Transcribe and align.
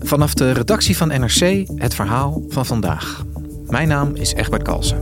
Vanaf 0.00 0.34
de 0.34 0.50
redactie 0.50 0.96
van 0.96 1.08
NRC 1.08 1.66
het 1.76 1.94
verhaal 1.94 2.42
van 2.48 2.66
vandaag. 2.66 3.24
Mijn 3.66 3.88
naam 3.88 4.14
is 4.14 4.34
Egbert 4.34 4.62
Kalsen. 4.62 4.98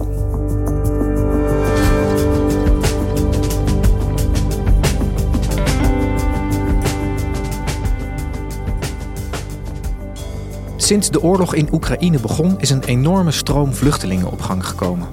Sinds 10.76 11.10
de 11.10 11.22
oorlog 11.22 11.54
in 11.54 11.68
Oekraïne 11.72 12.18
begon, 12.20 12.60
is 12.60 12.70
een 12.70 12.84
enorme 12.84 13.30
stroom 13.30 13.74
vluchtelingen 13.74 14.30
op 14.30 14.40
gang 14.40 14.66
gekomen. 14.66 15.08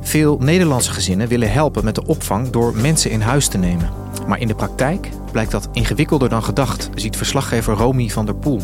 Veel 0.00 0.38
Nederlandse 0.40 0.92
gezinnen 0.92 1.28
willen 1.28 1.52
helpen 1.52 1.84
met 1.84 1.94
de 1.94 2.06
opvang 2.06 2.50
door 2.50 2.76
mensen 2.76 3.10
in 3.10 3.20
huis 3.20 3.48
te 3.48 3.58
nemen. 3.58 3.90
Maar 4.26 4.40
in 4.40 4.48
de 4.48 4.54
praktijk 4.54 5.08
blijkt 5.36 5.54
dat 5.54 5.68
ingewikkelder 5.72 6.28
dan 6.28 6.42
gedacht, 6.42 6.90
ziet 6.94 7.16
verslaggever 7.16 7.74
Romy 7.74 8.08
van 8.08 8.26
der 8.26 8.34
Poel. 8.34 8.60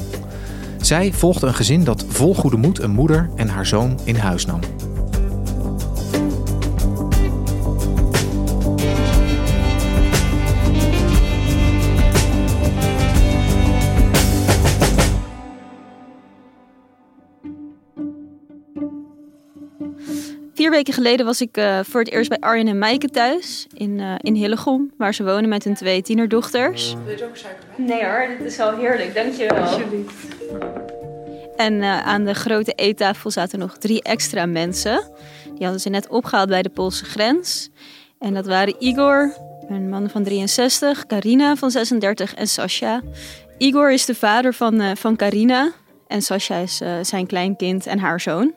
Zij 0.81 1.13
volgde 1.13 1.47
een 1.47 1.55
gezin 1.55 1.85
dat 1.85 2.05
vol 2.09 2.35
goede 2.35 2.57
moed 2.57 2.79
een 2.79 2.91
moeder 2.91 3.31
en 3.37 3.49
haar 3.49 3.67
zoon 3.67 4.01
in 4.05 4.17
huis 4.17 4.47
nam. 4.47 4.61
Weken 20.73 20.95
geleden 20.95 21.27
was 21.27 21.41
ik 21.41 21.57
uh, 21.57 21.79
voor 21.83 22.01
het 22.01 22.11
eerst 22.11 22.29
bij 22.29 22.39
Arjen 22.39 22.69
en 22.69 22.79
Maaike 22.79 23.09
thuis 23.09 23.67
in, 23.73 23.99
uh, 23.99 24.15
in 24.19 24.35
Hillegom, 24.35 24.93
waar 24.97 25.15
ze 25.15 25.25
wonen 25.25 25.49
met 25.49 25.65
hun 25.65 25.75
twee 25.75 26.03
tienerdochters. 26.03 26.95
Wil 27.05 27.17
je 27.17 27.25
ook 27.25 27.37
suiker? 27.37 27.65
Nee 27.77 28.05
hoor, 28.05 28.27
dit 28.39 28.47
is 28.47 28.57
wel 28.57 28.77
heerlijk, 28.77 29.15
dankjewel. 29.15 29.57
Alsjeblieft. 29.57 30.15
En 31.57 31.73
uh, 31.75 32.07
aan 32.07 32.25
de 32.25 32.35
grote 32.35 32.73
eettafel 32.73 33.31
zaten 33.31 33.59
nog 33.59 33.79
drie 33.79 34.03
extra 34.03 34.47
mensen. 34.47 35.11
Die 35.55 35.63
hadden 35.63 35.81
ze 35.81 35.89
net 35.89 36.09
opgehaald 36.09 36.49
bij 36.49 36.63
de 36.63 36.71
Poolse 36.71 37.05
grens. 37.05 37.71
En 38.19 38.35
dat 38.35 38.47
waren 38.47 38.75
Igor, 38.79 39.37
een 39.69 39.89
man 39.89 40.11
van 40.11 40.23
63, 40.23 41.07
Carina 41.07 41.57
van 41.57 41.71
36 41.71 42.35
en 42.35 42.49
Sasha. 42.49 43.01
Igor 43.59 43.93
is 43.93 44.05
de 44.05 44.15
vader 44.15 44.55
van, 44.55 44.97
van 44.97 45.17
Carina 45.17 45.73
en 46.07 46.23
Sasha 46.23 46.57
is 46.57 46.81
zijn 47.03 47.27
kleinkind 47.27 47.87
en 47.87 47.99
haar 47.99 48.21
zoon. 48.21 48.55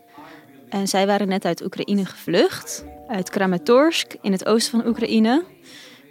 En 0.69 0.87
zij 0.87 1.07
waren 1.07 1.27
net 1.27 1.45
uit 1.45 1.63
Oekraïne 1.63 2.05
gevlucht, 2.05 2.85
uit 3.07 3.29
Kramatorsk 3.29 4.15
in 4.21 4.31
het 4.31 4.45
oosten 4.45 4.79
van 4.79 4.89
Oekraïne. 4.89 5.43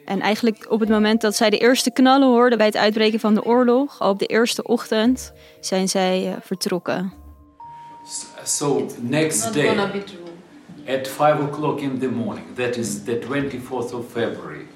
En 0.04 0.20
eigenlijk 0.20 0.66
op 0.68 0.80
het 0.80 0.88
moment 0.88 1.20
dat 1.20 1.36
zij 1.36 1.50
de 1.50 1.58
eerste 1.58 1.90
knallen 1.90 2.28
hoorden 2.28 2.58
bij 2.58 2.66
het 2.66 2.76
uitbreken 2.76 3.20
van 3.20 3.34
de 3.34 3.44
oorlog, 3.44 4.00
al 4.00 4.10
op 4.10 4.18
de 4.18 4.26
eerste 4.26 4.62
ochtend, 4.62 5.32
zijn 5.60 5.88
zij 5.88 6.28
uh, 6.28 6.32
vertrokken. 6.40 7.12
So 8.44 8.86
next 9.00 9.54
day, 9.54 9.76
at 10.86 11.08
5 11.08 11.40
o'clock 11.40 11.80
in 11.80 11.98
the 11.98 12.08
morning, 12.08 12.46
that 12.54 12.76
is 12.76 13.02
the 13.04 13.18
24th 13.18 13.94
of 13.94 14.04
February, 14.12 14.66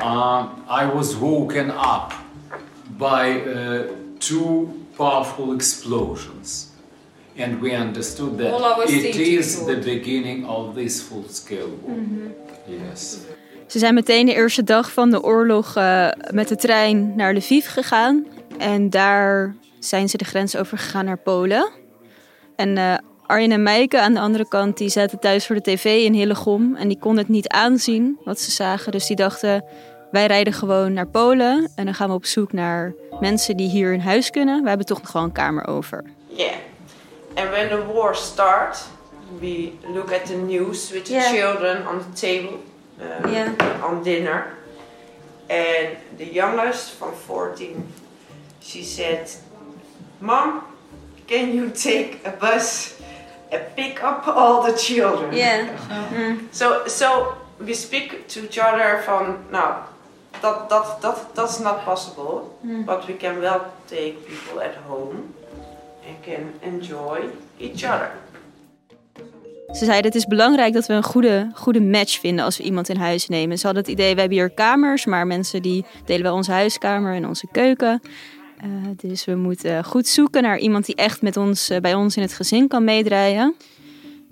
uh, 0.00 0.44
I 0.68 0.86
was 0.94 1.18
woken 1.18 1.70
up 1.70 2.12
by 2.96 3.42
uh, 3.46 3.80
two 4.18 4.68
powerful 4.96 5.52
explosions. 5.54 6.69
And 7.40 7.60
we 7.60 7.76
understood 7.76 8.38
that 8.38 8.90
it 8.90 9.16
is 9.16 9.64
the 9.64 9.78
beginning 9.84 10.46
of 10.46 10.74
this 10.74 11.00
full-scale 11.00 11.68
war. 11.82 11.96
Mm 11.96 12.08
-hmm. 12.08 12.34
Yes. 12.90 13.16
Ze 13.66 13.78
zijn 13.78 13.94
meteen 13.94 14.26
de 14.26 14.34
eerste 14.34 14.64
dag 14.64 14.92
van 14.92 15.10
de 15.10 15.22
oorlog 15.22 15.76
uh, 15.76 16.08
met 16.30 16.48
de 16.48 16.56
trein 16.56 17.16
naar 17.16 17.34
Lviv 17.34 17.66
gegaan. 17.66 18.26
En 18.58 18.90
daar 18.90 19.54
zijn 19.78 20.08
ze 20.08 20.16
de 20.16 20.24
grens 20.24 20.56
overgegaan 20.56 21.04
naar 21.04 21.18
Polen. 21.18 21.70
En 22.56 22.76
uh, 22.76 22.94
Arjen 23.26 23.52
en 23.52 23.62
Meike 23.62 24.00
aan 24.00 24.14
de 24.14 24.20
andere 24.20 24.48
kant, 24.48 24.78
die 24.78 24.88
zaten 24.88 25.18
thuis 25.18 25.46
voor 25.46 25.56
de 25.56 25.62
tv 25.62 25.84
in 26.04 26.12
Hillegom. 26.12 26.76
En 26.76 26.88
die 26.88 26.98
konden 26.98 27.22
het 27.22 27.32
niet 27.32 27.48
aanzien 27.48 28.18
wat 28.24 28.40
ze 28.40 28.50
zagen. 28.50 28.92
Dus 28.92 29.06
die 29.06 29.16
dachten, 29.16 29.64
wij 30.10 30.26
rijden 30.26 30.52
gewoon 30.52 30.92
naar 30.92 31.08
Polen. 31.08 31.70
En 31.74 31.84
dan 31.84 31.94
gaan 31.94 32.08
we 32.08 32.14
op 32.14 32.26
zoek 32.26 32.52
naar 32.52 32.94
mensen 33.20 33.56
die 33.56 33.68
hier 33.68 33.92
in 33.92 34.00
huis 34.00 34.30
kunnen. 34.30 34.62
We 34.62 34.68
hebben 34.68 34.86
toch 34.86 35.02
nog 35.02 35.12
wel 35.12 35.22
een 35.22 35.32
kamer 35.32 35.66
over. 35.66 36.04
Ja. 36.28 36.44
Yeah. 36.44 36.69
And 37.36 37.50
when 37.50 37.70
the 37.70 37.82
war 37.82 38.14
starts, 38.14 38.88
we 39.40 39.78
look 39.88 40.12
at 40.12 40.26
the 40.26 40.36
news 40.36 40.90
with 40.90 41.06
the 41.06 41.14
yeah. 41.14 41.32
children 41.32 41.82
on 41.82 41.98
the 41.98 42.16
table 42.16 42.60
uh, 43.00 43.28
yeah. 43.28 43.54
on 43.82 44.02
dinner. 44.02 44.56
And 45.48 45.96
the 46.16 46.26
youngest 46.26 46.92
from 46.92 47.12
14, 47.14 47.86
she 48.60 48.82
said, 48.82 49.30
Mom, 50.20 50.64
can 51.26 51.54
you 51.54 51.70
take 51.70 52.24
a 52.26 52.30
bus 52.30 53.00
and 53.50 53.62
pick 53.76 54.02
up 54.02 54.28
all 54.28 54.62
the 54.62 54.76
children? 54.76 55.34
Yeah. 55.34 55.76
Mm. 56.10 56.48
So, 56.52 56.86
so 56.86 57.36
we 57.58 57.74
speak 57.74 58.28
to 58.28 58.44
each 58.44 58.58
other 58.58 59.02
from, 59.04 59.44
now, 59.50 59.86
that, 60.42 60.68
that, 60.68 61.00
that, 61.02 61.34
that's 61.34 61.60
not 61.60 61.84
possible, 61.84 62.58
mm. 62.64 62.86
but 62.86 63.06
we 63.08 63.14
can 63.14 63.40
well 63.40 63.72
take 63.88 64.26
people 64.26 64.60
at 64.60 64.74
home 64.76 65.34
and 66.08 66.20
can 66.24 66.72
enjoy 66.72 67.18
each 67.58 67.84
other. 67.84 68.10
Ze 69.72 69.84
zeiden 69.84 70.04
het 70.04 70.14
is 70.14 70.26
belangrijk 70.26 70.72
dat 70.72 70.86
we 70.86 70.92
een 70.92 71.02
goede, 71.02 71.50
goede 71.54 71.80
match 71.80 72.18
vinden 72.18 72.44
als 72.44 72.56
we 72.56 72.62
iemand 72.62 72.88
in 72.88 72.96
huis 72.96 73.28
nemen. 73.28 73.58
Ze 73.58 73.66
hadden 73.66 73.82
het 73.82 73.92
idee, 73.92 74.14
we 74.14 74.20
hebben 74.20 74.38
hier 74.38 74.50
kamers, 74.50 75.04
maar 75.04 75.26
mensen 75.26 75.62
die 75.62 75.84
delen 76.04 76.22
wel 76.22 76.34
onze 76.34 76.52
huiskamer 76.52 77.14
en 77.14 77.26
onze 77.26 77.46
keuken. 77.52 78.00
Uh, 78.64 78.70
dus 78.96 79.24
we 79.24 79.34
moeten 79.34 79.84
goed 79.84 80.08
zoeken 80.08 80.42
naar 80.42 80.58
iemand 80.58 80.86
die 80.86 80.94
echt 80.94 81.22
met 81.22 81.36
ons, 81.36 81.70
uh, 81.70 81.78
bij 81.78 81.94
ons 81.94 82.16
in 82.16 82.22
het 82.22 82.32
gezin 82.32 82.68
kan 82.68 82.84
meedraaien. 82.84 83.54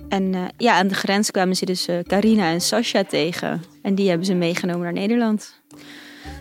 En 0.09 0.23
uh, 0.23 0.45
ja, 0.56 0.75
aan 0.75 0.89
de 0.89 0.95
grens 0.95 1.31
kwamen 1.31 1.56
ze 1.56 1.65
dus 1.65 1.89
Carina 2.03 2.50
en 2.50 2.61
Sasha 2.61 3.05
tegen. 3.05 3.62
En 3.83 3.95
die 3.95 4.09
hebben 4.09 4.27
ze 4.27 4.35
meegenomen 4.35 4.83
naar 4.83 4.93
Nederland. 4.93 5.61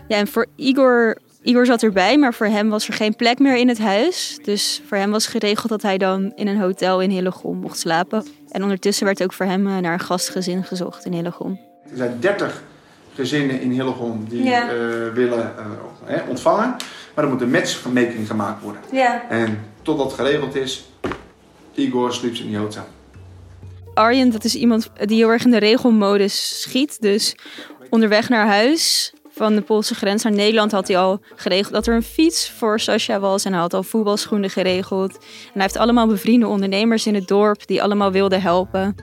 Ja, 0.08 0.16
en 0.16 0.26
voor 0.26 0.46
Igor 0.56 1.18
Igor 1.48 1.66
zat 1.66 1.82
erbij, 1.82 2.18
maar 2.18 2.34
voor 2.34 2.46
hem 2.46 2.68
was 2.68 2.88
er 2.88 2.94
geen 2.94 3.16
plek 3.16 3.38
meer 3.38 3.56
in 3.56 3.68
het 3.68 3.78
huis. 3.78 4.38
Dus 4.42 4.82
voor 4.86 4.96
hem 4.96 5.10
was 5.10 5.26
geregeld 5.26 5.68
dat 5.68 5.82
hij 5.82 5.98
dan 5.98 6.32
in 6.34 6.46
een 6.48 6.58
hotel 6.58 7.00
in 7.00 7.10
Hillegom 7.10 7.56
mocht 7.56 7.78
slapen. 7.78 8.24
En 8.48 8.62
ondertussen 8.62 9.06
werd 9.06 9.22
ook 9.22 9.32
voor 9.32 9.46
hem 9.46 9.66
eh, 9.66 9.76
naar 9.76 9.92
een 9.92 10.00
gastgezin 10.00 10.64
gezocht 10.64 11.04
in 11.04 11.12
Hillegom. 11.12 11.60
Er 11.90 11.96
zijn 11.96 12.16
30 12.20 12.62
gezinnen 13.14 13.60
in 13.60 13.70
Hillegom 13.70 14.24
die 14.28 14.42
ja. 14.42 14.64
uh, 14.64 15.12
willen 15.12 15.54
uh, 16.08 16.28
ontvangen. 16.28 16.76
Maar 17.14 17.24
er 17.24 17.30
moet 17.30 17.40
een 17.40 17.50
matchmaking 17.50 18.26
gemaakt 18.26 18.62
worden. 18.62 18.80
Ja. 18.92 19.28
En 19.28 19.58
totdat 19.82 20.12
geregeld 20.12 20.54
is, 20.54 20.88
Igor 21.74 22.14
sliep 22.14 22.34
in 22.34 22.50
Jota. 22.50 22.86
Arjen, 23.94 24.30
dat 24.30 24.44
is 24.44 24.54
iemand 24.54 24.90
die 25.04 25.16
heel 25.16 25.30
erg 25.30 25.44
in 25.44 25.50
de 25.50 25.58
regelmodus 25.58 26.60
schiet. 26.60 27.00
Dus 27.00 27.36
onderweg 27.90 28.28
naar 28.28 28.46
huis 28.46 29.12
van 29.38 29.54
de 29.54 29.60
Poolse 29.60 29.94
grens 29.94 30.22
naar 30.22 30.32
Nederland 30.32 30.72
had 30.72 30.88
hij 30.88 30.98
al 30.98 31.20
geregeld 31.34 31.72
dat 31.72 31.86
er 31.86 31.94
een 31.94 32.02
fiets 32.02 32.50
voor 32.50 32.80
Sascha 32.80 33.18
was. 33.18 33.44
En 33.44 33.52
hij 33.52 33.60
had 33.60 33.74
al 33.74 33.82
voetbalschoenen 33.82 34.50
geregeld. 34.50 35.12
En 35.12 35.52
hij 35.52 35.62
heeft 35.62 35.76
allemaal 35.76 36.06
bevriende 36.06 36.46
ondernemers 36.46 37.06
in 37.06 37.14
het 37.14 37.28
dorp 37.28 37.66
die 37.66 37.82
allemaal 37.82 38.12
wilden 38.12 38.42
helpen. 38.42 38.96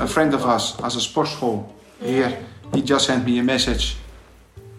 A 0.00 0.06
friend 0.06 0.34
of 0.34 0.54
us 0.54 0.74
has 0.80 0.96
a 0.96 0.98
sportschool 0.98 1.74
here. 1.98 2.34
He 2.70 2.80
just 2.84 3.04
sent 3.04 3.24
me 3.24 3.40
a 3.40 3.42
message. 3.42 3.94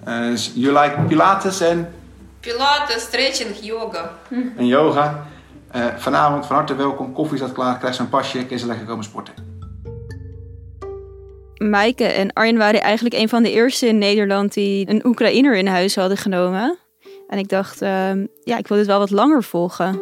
Uh, 0.07 0.35
you 0.53 0.79
like 0.79 0.95
Pilates 1.07 1.61
and... 1.61 1.85
Pilates, 2.39 3.01
stretching, 3.01 3.55
yoga. 3.61 4.11
En 4.57 4.65
yoga. 4.65 5.27
Uh, 5.75 5.85
vanavond 5.97 6.45
van 6.45 6.55
harte 6.55 6.75
welkom. 6.75 7.13
Koffie 7.13 7.37
staat 7.37 7.51
klaar. 7.51 7.77
Krijg 7.77 7.95
ze 7.95 8.01
een 8.01 8.09
pasje. 8.09 8.45
Kun 8.45 8.57
je 8.57 8.65
lekker 8.65 8.85
komen 8.85 9.03
sporten. 9.03 9.48
Maaike 11.59 12.05
en 12.05 12.33
Arjen 12.33 12.57
waren 12.57 12.81
eigenlijk 12.81 13.15
een 13.15 13.29
van 13.29 13.43
de 13.43 13.51
eerste 13.51 13.87
in 13.87 13.97
Nederland 13.97 14.53
die 14.53 14.89
een 14.89 15.05
Oekraïner 15.05 15.55
in 15.55 15.67
huis 15.67 15.95
hadden 15.95 16.17
genomen. 16.17 16.77
En 17.27 17.37
ik 17.37 17.49
dacht, 17.49 17.81
uh, 17.81 18.11
ja, 18.43 18.57
ik 18.57 18.67
wil 18.67 18.77
dit 18.77 18.85
wel 18.85 18.99
wat 18.99 19.09
langer 19.09 19.43
volgen. 19.43 20.01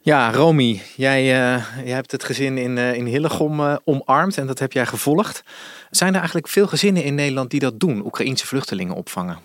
Ja, 0.00 0.32
Romy, 0.32 0.82
jij, 0.96 1.20
uh, 1.22 1.64
jij 1.84 1.94
hebt 1.94 2.12
het 2.12 2.24
gezin 2.24 2.58
in, 2.58 2.76
uh, 2.76 2.94
in 2.94 3.06
Hillegom 3.06 3.60
uh, 3.60 3.76
omarmd 3.84 4.38
en 4.38 4.46
dat 4.46 4.58
heb 4.58 4.72
jij 4.72 4.86
gevolgd. 4.86 5.42
Zijn 5.90 6.12
er 6.12 6.18
eigenlijk 6.18 6.48
veel 6.48 6.66
gezinnen 6.66 7.04
in 7.04 7.14
Nederland 7.14 7.50
die 7.50 7.60
dat 7.60 7.80
doen, 7.80 8.04
Oekraïense 8.04 8.46
vluchtelingen 8.46 8.94
opvangen? 8.94 9.38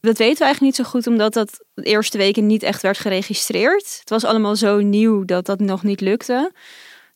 Dat 0.00 0.18
weten 0.18 0.38
we 0.38 0.44
eigenlijk 0.44 0.60
niet 0.60 0.86
zo 0.86 0.90
goed, 0.92 1.06
omdat 1.06 1.32
dat 1.32 1.64
de 1.74 1.82
eerste 1.82 2.18
weken 2.18 2.46
niet 2.46 2.62
echt 2.62 2.82
werd 2.82 2.98
geregistreerd. 2.98 3.96
Het 4.00 4.10
was 4.10 4.24
allemaal 4.24 4.56
zo 4.56 4.80
nieuw 4.80 5.24
dat 5.24 5.46
dat 5.46 5.60
nog 5.60 5.82
niet 5.82 6.00
lukte. 6.00 6.52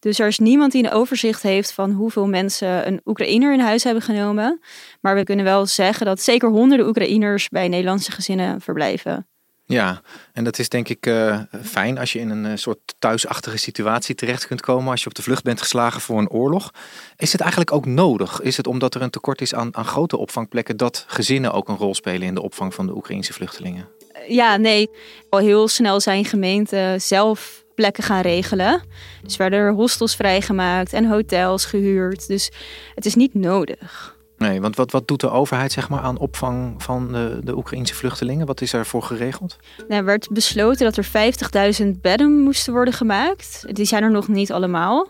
Dus 0.02 0.18
er 0.18 0.26
is 0.26 0.38
niemand 0.38 0.72
die 0.72 0.84
een 0.84 0.90
overzicht 0.90 1.42
heeft 1.42 1.72
van 1.72 1.90
hoeveel 1.90 2.26
mensen 2.26 2.86
een 2.86 3.00
Oekraïner 3.04 3.52
in 3.52 3.60
huis 3.60 3.84
hebben 3.84 4.02
genomen. 4.02 4.60
Maar 5.00 5.14
we 5.14 5.24
kunnen 5.24 5.44
wel 5.44 5.66
zeggen 5.66 6.06
dat 6.06 6.20
zeker 6.20 6.48
honderden 6.48 6.86
Oekraïners 6.86 7.48
bij 7.48 7.68
Nederlandse 7.68 8.12
gezinnen 8.12 8.60
verblijven. 8.60 9.26
Ja, 9.64 10.02
en 10.32 10.44
dat 10.44 10.58
is 10.58 10.68
denk 10.68 10.88
ik 10.88 11.06
uh, 11.06 11.40
fijn 11.62 11.98
als 11.98 12.12
je 12.12 12.18
in 12.18 12.30
een 12.30 12.58
soort 12.58 12.94
thuisachtige 12.98 13.56
situatie 13.56 14.14
terecht 14.14 14.46
kunt 14.46 14.60
komen 14.60 14.90
als 14.90 15.00
je 15.02 15.08
op 15.08 15.14
de 15.14 15.22
vlucht 15.22 15.42
bent 15.42 15.60
geslagen 15.60 16.00
voor 16.00 16.18
een 16.18 16.30
oorlog. 16.30 16.70
Is 17.16 17.32
het 17.32 17.40
eigenlijk 17.40 17.72
ook 17.72 17.86
nodig? 17.86 18.40
Is 18.40 18.56
het 18.56 18.66
omdat 18.66 18.94
er 18.94 19.02
een 19.02 19.10
tekort 19.10 19.40
is 19.40 19.54
aan, 19.54 19.76
aan 19.76 19.84
grote 19.84 20.16
opvangplekken 20.16 20.76
dat 20.76 21.04
gezinnen 21.06 21.52
ook 21.52 21.68
een 21.68 21.76
rol 21.76 21.94
spelen 21.94 22.22
in 22.22 22.34
de 22.34 22.42
opvang 22.42 22.74
van 22.74 22.86
de 22.86 22.96
Oekraïnse 22.96 23.32
vluchtelingen? 23.32 23.88
Ja, 24.28 24.56
nee. 24.56 24.90
Al 25.30 25.38
heel 25.38 25.68
snel 25.68 26.00
zijn 26.00 26.24
gemeenten 26.24 27.00
zelf 27.00 27.61
plekken 27.74 28.04
gaan 28.04 28.20
regelen. 28.20 28.82
Dus 29.22 29.36
werden 29.36 29.58
er 29.58 29.72
hostels 29.72 30.16
vrijgemaakt 30.16 30.92
en 30.92 31.08
hotels 31.08 31.64
gehuurd. 31.64 32.26
Dus 32.26 32.50
het 32.94 33.06
is 33.06 33.14
niet 33.14 33.34
nodig. 33.34 34.16
Nee, 34.36 34.60
want 34.60 34.76
wat, 34.76 34.90
wat 34.90 35.08
doet 35.08 35.20
de 35.20 35.30
overheid 35.30 35.72
zeg 35.72 35.88
maar, 35.88 36.00
aan 36.00 36.18
opvang 36.18 36.82
van 36.82 37.12
de, 37.12 37.40
de 37.44 37.56
Oekraïnse 37.56 37.94
vluchtelingen? 37.94 38.46
Wat 38.46 38.60
is 38.60 38.74
ervoor 38.74 39.02
geregeld? 39.02 39.56
Nou, 39.76 40.00
er 40.00 40.04
werd 40.04 40.28
besloten 40.30 40.92
dat 40.92 40.96
er 40.96 41.82
50.000 41.82 41.86
bedden 42.00 42.40
moesten 42.40 42.72
worden 42.72 42.94
gemaakt. 42.94 43.64
Die 43.66 43.84
zijn 43.84 44.02
er 44.02 44.10
nog 44.10 44.28
niet 44.28 44.52
allemaal. 44.52 45.08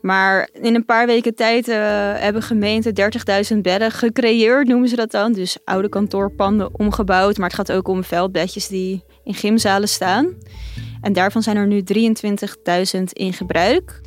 Maar 0.00 0.48
in 0.52 0.74
een 0.74 0.84
paar 0.84 1.06
weken 1.06 1.34
tijd 1.34 1.68
uh, 1.68 1.74
hebben 2.14 2.42
gemeenten 2.42 3.12
30.000 3.52 3.58
bedden 3.60 3.90
gecreëerd, 3.90 4.68
noemen 4.68 4.88
ze 4.88 4.96
dat 4.96 5.10
dan. 5.10 5.32
Dus 5.32 5.56
oude 5.64 5.88
kantoorpanden 5.88 6.78
omgebouwd. 6.78 7.36
Maar 7.36 7.46
het 7.46 7.56
gaat 7.56 7.72
ook 7.72 7.88
om 7.88 8.04
veldbedjes 8.04 8.68
die 8.68 9.04
in 9.24 9.34
gymzalen 9.34 9.88
staan. 9.88 10.34
En 11.04 11.12
daarvan 11.12 11.42
zijn 11.42 11.56
er 11.56 11.66
nu 11.66 11.82
23.000 12.96 13.02
in 13.12 13.32
gebruik. 13.32 14.00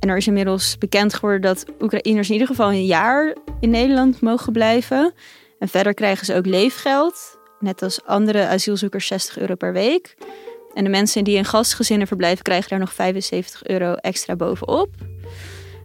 En 0.00 0.08
er 0.08 0.16
is 0.16 0.26
inmiddels 0.26 0.78
bekend 0.78 1.14
geworden 1.14 1.40
dat 1.40 1.64
Oekraïners 1.80 2.26
in 2.26 2.32
ieder 2.32 2.48
geval 2.48 2.68
een 2.68 2.86
jaar 2.86 3.36
in 3.60 3.70
Nederland 3.70 4.20
mogen 4.20 4.52
blijven. 4.52 5.12
En 5.58 5.68
verder 5.68 5.94
krijgen 5.94 6.26
ze 6.26 6.34
ook 6.34 6.46
leefgeld, 6.46 7.38
net 7.60 7.82
als 7.82 8.04
andere 8.04 8.46
asielzoekers 8.46 9.06
60 9.06 9.38
euro 9.38 9.54
per 9.54 9.72
week. 9.72 10.14
En 10.74 10.84
de 10.84 10.90
mensen 10.90 11.24
die 11.24 11.36
in 11.36 11.44
gastgezinnen 11.44 12.06
verblijven 12.06 12.42
krijgen 12.42 12.70
daar 12.70 12.78
nog 12.78 12.92
75 12.92 13.66
euro 13.66 13.94
extra 13.94 14.36
bovenop. 14.36 14.90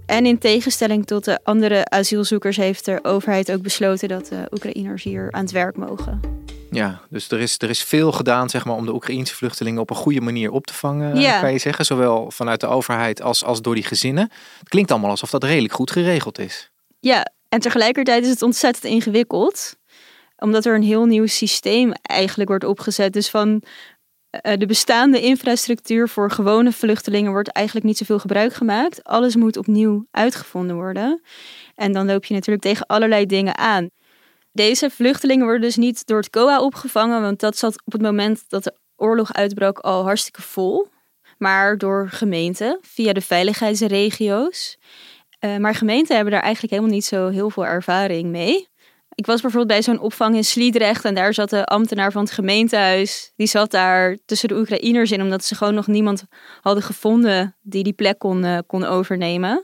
En 0.05 0.25
in 0.25 0.37
tegenstelling 0.37 1.05
tot 1.05 1.25
de 1.25 1.39
andere 1.43 1.89
asielzoekers 1.89 2.57
heeft 2.57 2.85
de 2.85 2.99
overheid 3.01 3.51
ook 3.51 3.61
besloten 3.61 4.09
dat 4.09 4.27
de 4.27 4.47
Oekraïners 4.51 5.03
hier 5.03 5.31
aan 5.31 5.41
het 5.41 5.51
werk 5.51 5.77
mogen. 5.77 6.36
Ja, 6.77 7.01
dus 7.09 7.29
er 7.31 7.39
is, 7.39 7.55
er 7.57 7.69
is 7.69 7.83
veel 7.83 8.11
gedaan 8.11 8.49
zeg 8.49 8.65
maar, 8.65 8.75
om 8.75 8.85
de 8.85 8.93
Oekraïnse 8.93 9.35
vluchtelingen 9.35 9.81
op 9.81 9.89
een 9.89 9.95
goede 9.95 10.21
manier 10.21 10.51
op 10.51 10.67
te 10.67 10.73
vangen, 10.73 11.19
ja. 11.19 11.41
kan 11.41 11.51
je 11.51 11.57
zeggen. 11.57 11.85
Zowel 11.85 12.31
vanuit 12.31 12.59
de 12.59 12.67
overheid 12.67 13.21
als, 13.21 13.43
als 13.43 13.61
door 13.61 13.75
die 13.75 13.83
gezinnen. 13.83 14.31
Het 14.59 14.69
klinkt 14.69 14.91
allemaal 14.91 15.09
alsof 15.09 15.29
dat 15.29 15.43
redelijk 15.43 15.73
goed 15.73 15.91
geregeld 15.91 16.39
is. 16.39 16.71
Ja, 16.99 17.27
en 17.49 17.59
tegelijkertijd 17.59 18.23
is 18.23 18.29
het 18.29 18.41
ontzettend 18.41 18.85
ingewikkeld. 18.85 19.75
Omdat 20.37 20.65
er 20.65 20.75
een 20.75 20.83
heel 20.83 21.05
nieuw 21.05 21.25
systeem 21.25 21.91
eigenlijk 22.01 22.49
wordt 22.49 22.63
opgezet. 22.63 23.13
Dus 23.13 23.29
van 23.29 23.63
eh, 24.29 24.57
de 24.57 24.65
bestaande 24.65 25.21
infrastructuur 25.21 26.09
voor 26.09 26.31
gewone 26.31 26.71
vluchtelingen 26.71 27.31
wordt 27.31 27.51
eigenlijk 27.51 27.85
niet 27.85 27.97
zoveel 27.97 28.19
gebruik 28.19 28.53
gemaakt. 28.53 29.03
Alles 29.03 29.35
moet 29.35 29.57
opnieuw 29.57 30.07
uitgevonden 30.11 30.75
worden. 30.75 31.21
En 31.75 31.91
dan 31.91 32.05
loop 32.05 32.25
je 32.25 32.33
natuurlijk 32.33 32.63
tegen 32.63 32.85
allerlei 32.85 33.25
dingen 33.25 33.57
aan. 33.57 33.89
Deze 34.57 34.89
vluchtelingen 34.89 35.45
worden 35.45 35.61
dus 35.61 35.75
niet 35.75 36.07
door 36.07 36.17
het 36.17 36.29
COA 36.29 36.61
opgevangen, 36.61 37.21
want 37.21 37.39
dat 37.39 37.57
zat 37.57 37.81
op 37.85 37.93
het 37.93 38.01
moment 38.01 38.43
dat 38.47 38.63
de 38.63 38.73
oorlog 38.95 39.33
uitbrak 39.33 39.79
al 39.79 40.03
hartstikke 40.03 40.41
vol. 40.41 40.87
Maar 41.37 41.77
door 41.77 42.09
gemeenten 42.09 42.79
via 42.81 43.13
de 43.13 43.21
veiligheidsregio's. 43.21 44.77
Uh, 45.45 45.57
maar 45.57 45.75
gemeenten 45.75 46.15
hebben 46.15 46.33
daar 46.33 46.41
eigenlijk 46.41 46.73
helemaal 46.73 46.95
niet 46.95 47.05
zo 47.05 47.29
heel 47.29 47.49
veel 47.49 47.65
ervaring 47.65 48.29
mee. 48.29 48.67
Ik 49.15 49.25
was 49.25 49.41
bijvoorbeeld 49.41 49.71
bij 49.71 49.81
zo'n 49.81 49.99
opvang 49.99 50.35
in 50.35 50.43
Sliedrecht 50.43 51.05
en 51.05 51.15
daar 51.15 51.33
zat 51.33 51.49
de 51.49 51.65
ambtenaar 51.65 52.11
van 52.11 52.21
het 52.21 52.31
gemeentehuis. 52.31 53.33
Die 53.35 53.47
zat 53.47 53.71
daar 53.71 54.17
tussen 54.25 54.49
de 54.49 54.57
Oekraïners 54.57 55.11
in, 55.11 55.21
omdat 55.21 55.43
ze 55.43 55.55
gewoon 55.55 55.73
nog 55.73 55.87
niemand 55.87 56.23
hadden 56.61 56.83
gevonden 56.83 57.55
die 57.61 57.83
die 57.83 57.93
plek 57.93 58.19
kon, 58.19 58.43
uh, 58.43 58.57
kon 58.67 58.83
overnemen. 58.83 59.63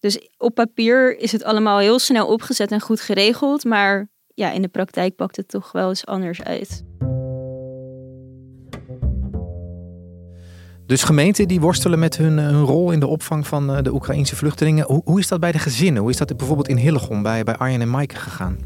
Dus 0.00 0.28
op 0.38 0.54
papier 0.54 1.18
is 1.18 1.32
het 1.32 1.44
allemaal 1.44 1.78
heel 1.78 1.98
snel 1.98 2.26
opgezet 2.26 2.72
en 2.72 2.80
goed 2.80 3.00
geregeld, 3.00 3.64
maar 3.64 4.08
ja, 4.34 4.50
in 4.50 4.62
de 4.62 4.68
praktijk 4.68 5.16
pakt 5.16 5.36
het 5.36 5.48
toch 5.48 5.72
wel 5.72 5.88
eens 5.88 6.06
anders 6.06 6.42
uit. 6.42 6.84
Dus 10.86 11.02
gemeenten 11.02 11.48
die 11.48 11.60
worstelen 11.60 11.98
met 11.98 12.16
hun, 12.16 12.38
eh, 12.38 12.44
hun 12.44 12.64
rol 12.64 12.90
in 12.90 13.00
de 13.00 13.06
opvang 13.06 13.46
van 13.46 13.70
eh, 13.70 13.82
de 13.82 13.92
Oekraïnse 13.92 14.36
vluchtelingen. 14.36 14.84
Hoe, 14.84 15.00
hoe, 15.04 15.18
is 15.18 15.28
dat 15.28 15.40
bij 15.40 15.52
de 15.52 15.58
gezinnen? 15.58 16.02
Hoe 16.02 16.10
is 16.10 16.16
dat 16.16 16.36
bijvoorbeeld 16.36 16.68
in 16.68 16.76
Hillegom 16.76 17.22
bij, 17.22 17.42
bij 17.44 17.56
Arjen 17.56 17.80
en 17.80 17.90
Maaike 17.90 18.16
gegaan? 18.16 18.58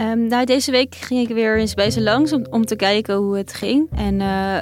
Um, 0.00 0.26
nou, 0.26 0.44
deze 0.44 0.70
week 0.70 0.94
ging 0.94 1.28
ik 1.28 1.34
weer 1.34 1.58
eens 1.58 1.74
bij 1.74 1.90
ze 1.90 2.02
langs 2.02 2.32
om, 2.32 2.46
om 2.50 2.64
te 2.64 2.76
kijken 2.76 3.14
hoe 3.14 3.36
het 3.36 3.52
ging. 3.52 3.88
En 3.94 4.20
uh, 4.20 4.58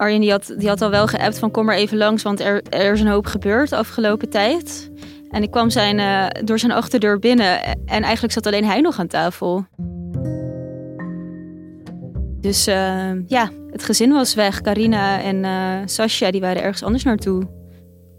Arjen 0.00 0.20
die 0.20 0.30
had, 0.30 0.54
die 0.58 0.68
had 0.68 0.82
al 0.82 0.90
wel 0.90 1.06
geappt 1.06 1.38
van 1.38 1.50
kom 1.50 1.64
maar 1.64 1.76
even 1.76 1.96
langs, 1.96 2.22
want 2.22 2.40
er, 2.40 2.62
er 2.62 2.92
is 2.92 3.00
een 3.00 3.06
hoop 3.06 3.26
gebeurd 3.26 3.70
de 3.70 3.76
afgelopen 3.76 4.28
tijd. 4.28 4.90
En 5.30 5.42
ik 5.42 5.50
kwam 5.50 5.70
zijn, 5.70 5.98
uh, 5.98 6.26
door 6.44 6.58
zijn 6.58 6.72
achterdeur 6.72 7.18
binnen 7.18 7.62
en 7.62 8.02
eigenlijk 8.02 8.32
zat 8.32 8.46
alleen 8.46 8.64
hij 8.64 8.80
nog 8.80 8.98
aan 8.98 9.06
tafel. 9.06 9.66
Dus 12.40 12.68
uh, 12.68 13.26
ja, 13.26 13.50
het 13.70 13.84
gezin 13.84 14.12
was 14.12 14.34
weg. 14.34 14.60
Carina 14.60 15.22
en 15.22 15.44
uh, 15.44 15.76
Sascha 15.84 16.30
die 16.30 16.40
waren 16.40 16.62
ergens 16.62 16.82
anders 16.82 17.04
naartoe. 17.04 17.42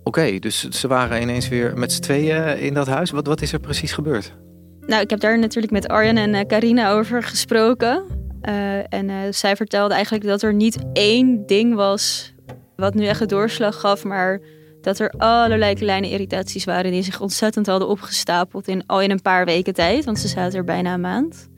Oké, 0.03 0.39
dus 0.39 0.69
ze 0.69 0.87
waren 0.87 1.21
ineens 1.21 1.47
weer 1.47 1.77
met 1.77 1.91
z'n 1.91 2.01
tweeën 2.01 2.57
in 2.57 2.73
dat 2.73 2.87
huis. 2.87 3.11
Wat, 3.11 3.27
wat 3.27 3.41
is 3.41 3.53
er 3.53 3.59
precies 3.59 3.91
gebeurd? 3.91 4.33
Nou, 4.85 5.01
ik 5.01 5.09
heb 5.09 5.19
daar 5.19 5.39
natuurlijk 5.39 5.73
met 5.73 5.87
Arjen 5.87 6.17
en 6.17 6.47
Carina 6.47 6.91
over 6.91 7.23
gesproken. 7.23 8.20
Uh, 8.49 8.93
en 8.93 9.09
uh, 9.09 9.15
zij 9.29 9.55
vertelde 9.55 9.93
eigenlijk 9.93 10.23
dat 10.23 10.41
er 10.41 10.53
niet 10.53 10.77
één 10.93 11.45
ding 11.45 11.75
was 11.75 12.33
wat 12.75 12.93
nu 12.93 13.05
echt 13.05 13.21
een 13.21 13.27
doorslag 13.27 13.79
gaf, 13.79 14.03
maar 14.03 14.41
dat 14.81 14.99
er 14.99 15.13
allerlei 15.17 15.75
kleine 15.75 16.09
irritaties 16.09 16.65
waren 16.65 16.91
die 16.91 17.03
zich 17.03 17.21
ontzettend 17.21 17.67
hadden 17.67 17.87
opgestapeld 17.87 18.67
in 18.67 18.83
al 18.85 19.01
in 19.01 19.11
een 19.11 19.21
paar 19.21 19.45
weken 19.45 19.73
tijd, 19.73 20.05
want 20.05 20.19
ze 20.19 20.27
zaten 20.27 20.57
er 20.57 20.63
bijna 20.63 20.93
een 20.93 21.01
maand. 21.01 21.49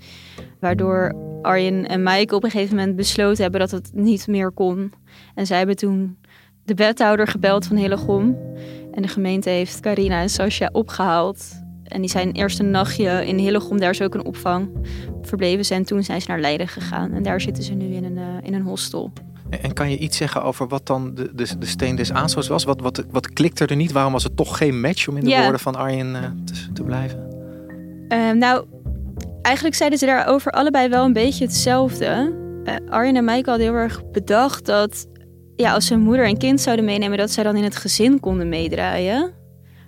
Waardoor 0.59 1.15
Arjen 1.41 1.87
en 1.87 2.03
Mike 2.03 2.35
op 2.35 2.43
een 2.43 2.51
gegeven 2.51 2.75
moment 2.75 2.95
besloten 2.95 3.41
hebben 3.41 3.59
dat 3.59 3.71
het 3.71 3.89
niet 3.93 4.27
meer 4.27 4.51
kon. 4.51 4.93
En 5.35 5.45
zij 5.45 5.57
hebben 5.57 5.75
toen 5.75 6.17
de 6.63 6.73
wethouder 6.73 7.27
gebeld 7.27 7.65
van 7.65 7.75
Hillegom. 7.77 8.37
En 8.91 9.01
de 9.01 9.07
gemeente 9.07 9.49
heeft 9.49 9.79
Carina 9.79 10.21
en 10.21 10.29
Sascha 10.29 10.69
opgehaald. 10.71 11.62
En 11.93 12.01
die 12.01 12.09
zijn 12.09 12.31
eerst 12.31 12.59
een 12.59 12.71
nachtje 12.71 13.25
in 13.25 13.37
Hillegom, 13.37 13.79
daar 13.79 13.89
is 13.89 14.01
ook 14.01 14.13
een 14.13 14.25
opvang, 14.25 14.69
verbleven 15.21 15.65
ze. 15.65 15.73
En 15.73 15.85
toen 15.85 16.03
zijn 16.03 16.21
ze 16.21 16.29
naar 16.29 16.39
Leiden 16.39 16.67
gegaan. 16.67 17.11
En 17.11 17.23
daar 17.23 17.41
zitten 17.41 17.63
ze 17.63 17.73
nu 17.73 17.95
in 17.95 18.03
een, 18.03 18.17
uh, 18.17 18.23
in 18.41 18.53
een 18.53 18.61
hostel. 18.61 19.11
En 19.49 19.73
kan 19.73 19.89
je 19.89 19.97
iets 19.97 20.17
zeggen 20.17 20.43
over 20.43 20.67
wat 20.67 20.87
dan 20.87 21.15
de, 21.15 21.35
de, 21.35 21.57
de 21.57 21.65
steen 21.65 21.95
des 21.95 22.11
aanstoots 22.11 22.47
was? 22.47 22.63
Wat, 22.63 22.81
wat, 22.81 23.03
wat 23.11 23.33
klikte 23.33 23.65
er 23.65 23.75
niet? 23.75 23.91
Waarom 23.91 24.11
was 24.11 24.23
het 24.23 24.35
toch 24.35 24.57
geen 24.57 24.81
match 24.81 25.07
om 25.07 25.17
in 25.17 25.23
de 25.23 25.35
woorden 25.41 25.59
van 25.59 25.75
Arjen 25.75 26.07
uh, 26.07 26.21
te, 26.45 26.71
te, 26.73 26.83
blijven? 26.83 27.27
Uh, 28.09 28.31
nou, 28.31 28.65
eigenlijk 29.41 29.75
zeiden 29.75 29.99
ze 29.99 30.05
daarover 30.05 30.51
allebei 30.51 30.89
wel 30.89 31.05
een 31.05 31.13
beetje 31.13 31.45
hetzelfde. 31.45 32.33
Uh, 32.63 32.73
Arjen 32.89 33.15
en 33.15 33.25
Mike 33.25 33.49
hadden 33.49 33.67
heel 33.67 33.75
erg 33.75 34.11
bedacht 34.11 34.65
dat 34.65 35.07
ja, 35.55 35.73
als 35.73 35.85
ze 35.85 35.97
moeder 35.97 36.25
en 36.25 36.37
kind 36.37 36.61
zouden 36.61 36.85
meenemen, 36.85 37.17
dat 37.17 37.31
zij 37.31 37.43
dan 37.43 37.55
in 37.55 37.63
het 37.63 37.75
gezin 37.75 38.19
konden 38.19 38.49
meedraaien. 38.49 39.42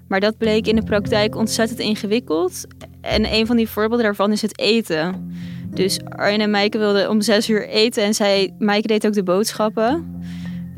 Maar 0.07 0.19
dat 0.19 0.37
bleek 0.37 0.67
in 0.67 0.75
de 0.75 0.83
praktijk 0.83 1.35
ontzettend 1.35 1.79
ingewikkeld. 1.79 2.67
En 3.01 3.33
een 3.33 3.45
van 3.45 3.55
die 3.55 3.69
voorbeelden 3.69 4.05
daarvan 4.05 4.31
is 4.31 4.41
het 4.41 4.59
eten. 4.59 5.33
Dus 5.69 6.03
Arjen 6.03 6.41
en 6.41 6.49
Maaike 6.49 6.77
wilden 6.77 7.09
om 7.09 7.21
zes 7.21 7.49
uur 7.49 7.67
eten 7.67 8.03
en 8.03 8.13
zij, 8.13 8.53
Maaike 8.59 8.87
deed 8.87 9.07
ook 9.07 9.13
de 9.13 9.23
boodschappen. 9.23 10.21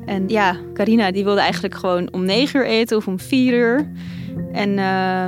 En 0.06 0.30
ja, 0.30 0.58
Carina 0.74 1.12
die 1.12 1.24
wilde 1.24 1.40
eigenlijk 1.40 1.76
gewoon 1.76 2.14
om 2.14 2.26
negen 2.26 2.60
uur 2.60 2.66
eten 2.66 2.98
of 2.98 3.08
om 3.08 3.20
vier 3.20 3.54
uur. 3.54 3.92
En 4.52 4.70
uh, 4.70 5.26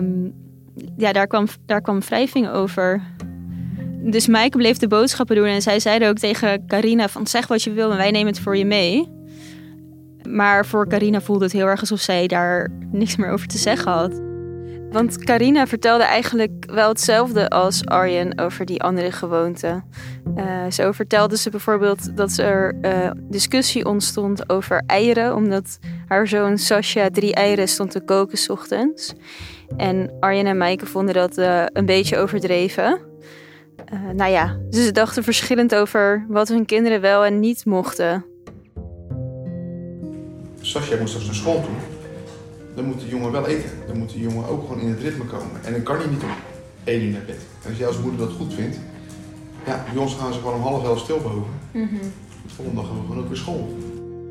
ja, 0.97 1.13
daar 1.13 1.27
kwam, 1.27 1.47
daar 1.65 1.81
kwam 1.81 1.99
wrijving 1.99 2.49
over. 2.49 3.01
Dus 4.03 4.27
Maaike 4.27 4.57
bleef 4.57 4.77
de 4.77 4.87
boodschappen 4.87 5.35
doen 5.35 5.45
en 5.45 5.61
zij 5.61 5.79
zeiden 5.79 6.09
ook 6.09 6.17
tegen 6.17 6.65
Carina 6.67 7.07
van 7.07 7.27
zeg 7.27 7.47
wat 7.47 7.63
je 7.63 7.73
wil 7.73 7.91
en 7.91 7.97
wij 7.97 8.11
nemen 8.11 8.27
het 8.27 8.39
voor 8.39 8.57
je 8.57 8.65
mee. 8.65 9.07
Maar 10.31 10.65
voor 10.65 10.87
Carina 10.87 11.21
voelde 11.21 11.43
het 11.43 11.53
heel 11.53 11.65
erg 11.65 11.79
alsof 11.79 11.99
zij 11.99 12.27
daar 12.27 12.71
niks 12.91 13.15
meer 13.15 13.29
over 13.29 13.47
te 13.47 13.57
zeggen 13.57 13.91
had. 13.91 14.21
Want 14.91 15.23
Carina 15.23 15.67
vertelde 15.67 16.03
eigenlijk 16.03 16.65
wel 16.71 16.89
hetzelfde 16.89 17.49
als 17.49 17.85
Arjen 17.85 18.39
over 18.39 18.65
die 18.65 18.81
andere 18.81 19.11
gewoonten. 19.11 19.83
Uh, 20.37 20.65
zo 20.69 20.91
vertelde 20.91 21.37
ze 21.37 21.49
bijvoorbeeld 21.49 22.17
dat 22.17 22.37
er 22.37 22.75
uh, 22.81 23.11
discussie 23.29 23.85
ontstond 23.85 24.49
over 24.49 24.83
eieren, 24.85 25.35
omdat 25.35 25.79
haar 26.07 26.27
zoon 26.27 26.57
Sasha 26.57 27.09
drie 27.09 27.33
eieren 27.33 27.67
stond 27.67 27.91
te 27.91 28.01
koken 28.01 28.37
s 28.37 28.49
ochtends. 28.49 29.13
En 29.77 30.11
Arjen 30.19 30.45
en 30.45 30.57
Maaike 30.57 30.85
vonden 30.85 31.13
dat 31.13 31.37
uh, 31.37 31.63
een 31.73 31.85
beetje 31.85 32.17
overdreven. 32.17 32.99
nou 34.15 34.31
ja, 34.31 34.59
ze 34.69 34.91
dachten 34.91 35.23
verschillend 35.23 35.75
over 35.75 36.25
wat 36.27 36.47
hun 36.47 36.65
kinderen 36.65 37.01
wel 37.01 37.25
en 37.25 37.39
niet 37.39 37.65
mochten. 37.65 38.25
Sascha 40.61 40.95
moest 40.95 41.09
straks 41.09 41.25
naar 41.25 41.35
school 41.35 41.61
toe. 41.61 41.75
Dan 42.75 42.85
moet 42.85 42.99
de 42.99 43.07
jongen 43.07 43.31
wel 43.31 43.47
eten. 43.47 43.69
Dan 43.87 43.97
moet 43.97 44.11
de 44.13 44.19
jongen 44.19 44.47
ook 44.47 44.61
gewoon 44.61 44.79
in 44.79 44.89
het 44.89 45.01
ritme 45.01 45.25
komen. 45.25 45.63
En 45.63 45.71
dan 45.71 45.83
kan 45.83 45.97
hij 45.97 46.07
niet 46.07 46.23
om 46.23 46.29
één 46.83 47.01
uur 47.01 47.11
naar 47.11 47.25
bed. 47.25 47.41
En 47.63 47.69
als 47.69 47.77
jij 47.77 47.87
als 47.87 47.99
moeder 47.99 48.19
dat 48.19 48.35
goed 48.37 48.53
vindt, 48.53 48.79
ja, 49.65 49.85
bij 49.93 50.01
ons 50.01 50.15
gaan 50.15 50.33
ze 50.33 50.39
gewoon 50.39 50.53
om 50.53 50.61
half 50.61 50.83
elf 50.83 50.99
stil 50.99 51.17
boven. 51.17 51.43
Mm 51.71 51.99
volgende 52.53 52.81
dag 52.81 52.89
hebben 52.89 53.01
we 53.01 53.09
gewoon 53.09 53.23
ook 53.23 53.29
weer 53.29 53.37
school. 53.37 53.77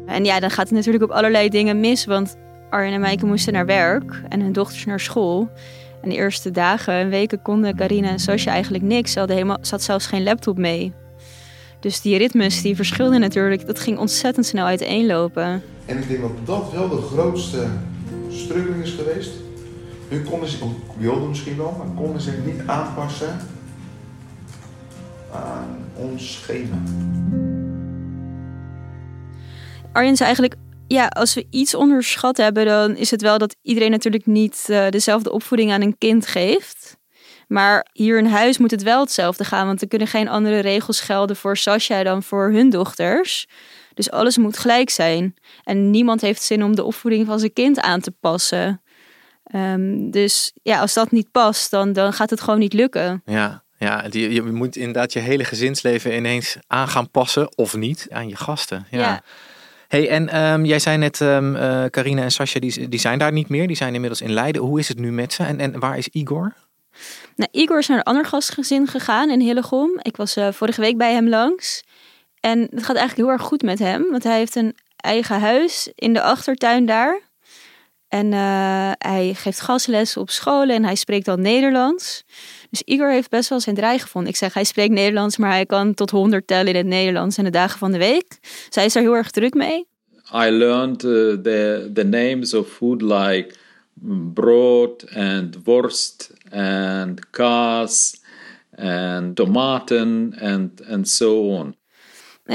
En 0.06 0.24
ja, 0.24 0.40
dan 0.40 0.50
gaat 0.50 0.68
het 0.68 0.74
natuurlijk 0.74 1.04
op 1.04 1.10
allerlei 1.10 1.48
dingen 1.48 1.80
mis. 1.80 2.04
Want 2.04 2.36
Arjen 2.70 2.92
en 2.92 3.00
Mijke 3.00 3.26
moesten 3.26 3.52
naar 3.52 3.66
werk 3.66 4.22
en 4.28 4.40
hun 4.40 4.52
dochters 4.52 4.84
naar 4.84 5.00
school. 5.00 5.48
En 6.02 6.08
de 6.08 6.14
eerste 6.14 6.50
dagen 6.50 6.94
en 6.94 7.08
weken 7.08 7.42
konden 7.42 7.76
Carina 7.76 8.08
en 8.08 8.18
Sascha 8.18 8.50
eigenlijk 8.50 8.84
niks. 8.84 9.12
Ze 9.12 9.18
hadden 9.18 9.36
helemaal, 9.36 9.58
ze 9.60 9.70
had 9.70 9.82
zelfs 9.82 10.06
geen 10.06 10.22
laptop 10.22 10.58
mee. 10.58 10.92
Dus 11.80 12.00
die 12.00 12.18
ritmes 12.18 12.62
die 12.62 12.76
verschilden 12.76 13.20
natuurlijk. 13.20 13.66
Dat 13.66 13.80
ging 13.80 13.98
ontzettend 13.98 14.46
snel 14.46 14.66
uiteenlopen. 14.66 15.62
En 15.86 15.98
ik 15.98 16.08
denk 16.08 16.20
dat 16.20 16.46
dat 16.46 16.72
wel 16.72 16.88
de 16.88 17.02
grootste 17.02 17.66
struggling 18.30 18.82
is 18.82 18.90
geweest. 18.90 19.30
Hun 20.08 20.24
konden 20.24 20.48
zich, 20.48 20.60
wilden 20.98 21.28
misschien 21.28 21.56
wel, 21.56 21.74
maar 21.78 21.86
konden 22.04 22.20
zich 22.20 22.34
niet 22.44 22.60
aanpassen 22.66 23.36
aan 25.32 25.78
ons 25.94 26.32
schema. 26.32 26.82
Arjen 29.92 30.16
zei 30.16 30.26
eigenlijk, 30.26 30.56
ja, 30.86 31.06
als 31.06 31.34
we 31.34 31.46
iets 31.50 31.74
onderschat 31.74 32.36
hebben, 32.36 32.66
dan 32.66 32.96
is 32.96 33.10
het 33.10 33.22
wel 33.22 33.38
dat 33.38 33.56
iedereen 33.62 33.90
natuurlijk 33.90 34.26
niet 34.26 34.66
uh, 34.70 34.88
dezelfde 34.88 35.32
opvoeding 35.32 35.72
aan 35.72 35.82
een 35.82 35.98
kind 35.98 36.26
geeft. 36.26 36.97
Maar 37.48 37.86
hier 37.92 38.18
in 38.18 38.26
huis 38.26 38.58
moet 38.58 38.70
het 38.70 38.82
wel 38.82 39.00
hetzelfde 39.00 39.44
gaan, 39.44 39.66
want 39.66 39.82
er 39.82 39.88
kunnen 39.88 40.08
geen 40.08 40.28
andere 40.28 40.58
regels 40.58 41.00
gelden 41.00 41.36
voor 41.36 41.56
Sascha 41.56 42.02
dan 42.02 42.22
voor 42.22 42.50
hun 42.52 42.70
dochters. 42.70 43.46
Dus 43.94 44.10
alles 44.10 44.36
moet 44.36 44.58
gelijk 44.58 44.90
zijn. 44.90 45.34
En 45.64 45.90
niemand 45.90 46.20
heeft 46.20 46.42
zin 46.42 46.64
om 46.64 46.74
de 46.74 46.84
opvoeding 46.84 47.26
van 47.26 47.38
zijn 47.38 47.52
kind 47.52 47.80
aan 47.80 48.00
te 48.00 48.10
passen. 48.10 48.82
Um, 49.54 50.10
dus 50.10 50.52
ja, 50.62 50.80
als 50.80 50.94
dat 50.94 51.10
niet 51.10 51.30
past, 51.30 51.70
dan, 51.70 51.92
dan 51.92 52.12
gaat 52.12 52.30
het 52.30 52.40
gewoon 52.40 52.58
niet 52.58 52.72
lukken. 52.72 53.22
Ja, 53.24 53.62
ja 53.78 54.04
je, 54.10 54.32
je 54.32 54.42
moet 54.42 54.76
inderdaad 54.76 55.12
je 55.12 55.18
hele 55.18 55.44
gezinsleven 55.44 56.16
ineens 56.16 56.56
aan 56.66 56.88
gaan 56.88 57.10
passen 57.10 57.56
of 57.56 57.76
niet 57.76 58.06
aan 58.10 58.28
je 58.28 58.36
gasten. 58.36 58.86
Ja. 58.90 58.98
ja. 58.98 59.22
Hey, 59.88 60.08
en 60.08 60.42
um, 60.42 60.64
jij 60.64 60.78
zei 60.78 60.96
net, 60.96 61.20
um, 61.20 61.56
uh, 61.56 61.84
Carina 61.84 62.22
en 62.22 62.30
Sascha, 62.30 62.60
die, 62.60 62.88
die 62.88 63.00
zijn 63.00 63.18
daar 63.18 63.32
niet 63.32 63.48
meer. 63.48 63.66
Die 63.66 63.76
zijn 63.76 63.94
inmiddels 63.94 64.20
in 64.20 64.32
Leiden. 64.32 64.62
Hoe 64.62 64.78
is 64.78 64.88
het 64.88 64.98
nu 64.98 65.12
met 65.12 65.32
ze? 65.32 65.42
En, 65.42 65.60
en 65.60 65.78
waar 65.78 65.98
is 65.98 66.08
Igor? 66.08 66.54
Nou, 67.36 67.50
Igor 67.52 67.78
is 67.78 67.86
naar 67.86 67.98
een 67.98 68.02
ander 68.02 68.24
gastgezin 68.24 68.86
gegaan 68.86 69.30
in 69.30 69.40
Hillegom. 69.40 69.90
Ik 70.02 70.16
was 70.16 70.36
uh, 70.36 70.52
vorige 70.52 70.80
week 70.80 70.96
bij 70.96 71.12
hem 71.12 71.28
langs. 71.28 71.84
En 72.40 72.60
het 72.60 72.84
gaat 72.84 72.96
eigenlijk 72.96 73.28
heel 73.28 73.38
erg 73.38 73.42
goed 73.42 73.62
met 73.62 73.78
hem. 73.78 74.10
Want 74.10 74.24
hij 74.24 74.38
heeft 74.38 74.56
een 74.56 74.76
eigen 74.96 75.40
huis 75.40 75.90
in 75.94 76.12
de 76.12 76.22
achtertuin 76.22 76.86
daar. 76.86 77.20
En 78.08 78.32
uh, 78.32 78.90
hij 78.98 79.34
geeft 79.34 79.60
gastles 79.60 80.16
op 80.16 80.30
scholen 80.30 80.74
en 80.74 80.84
hij 80.84 80.94
spreekt 80.94 81.24
dan 81.24 81.40
Nederlands. 81.40 82.24
Dus 82.70 82.82
Igor 82.82 83.10
heeft 83.10 83.30
best 83.30 83.48
wel 83.48 83.60
zijn 83.60 83.76
draai 83.76 83.98
gevonden. 83.98 84.30
Ik 84.30 84.36
zeg, 84.36 84.54
hij 84.54 84.64
spreekt 84.64 84.92
Nederlands, 84.92 85.36
maar 85.36 85.50
hij 85.50 85.66
kan 85.66 85.94
tot 85.94 86.10
100 86.10 86.46
tellen 86.46 86.66
in 86.66 86.76
het 86.76 86.86
Nederlands 86.86 87.38
in 87.38 87.44
de 87.44 87.50
dagen 87.50 87.78
van 87.78 87.92
de 87.92 87.98
week. 87.98 88.38
Zij 88.68 88.84
is 88.84 88.92
daar 88.92 89.02
heel 89.02 89.16
erg 89.16 89.30
druk 89.30 89.54
mee. 89.54 89.86
I 90.34 90.50
learned 90.50 91.04
uh, 91.04 91.10
the, 91.42 91.90
the 91.94 92.04
names 92.04 92.54
of 92.54 92.68
food 92.68 93.02
like 93.02 93.54
brood 94.34 95.14
and 95.14 95.56
worst 95.64 96.32
and 96.50 97.30
kaas 97.30 98.20
and 98.76 99.36
tomaten 99.36 100.34
and 100.88 101.08
so 101.08 101.56
on. 101.58 101.76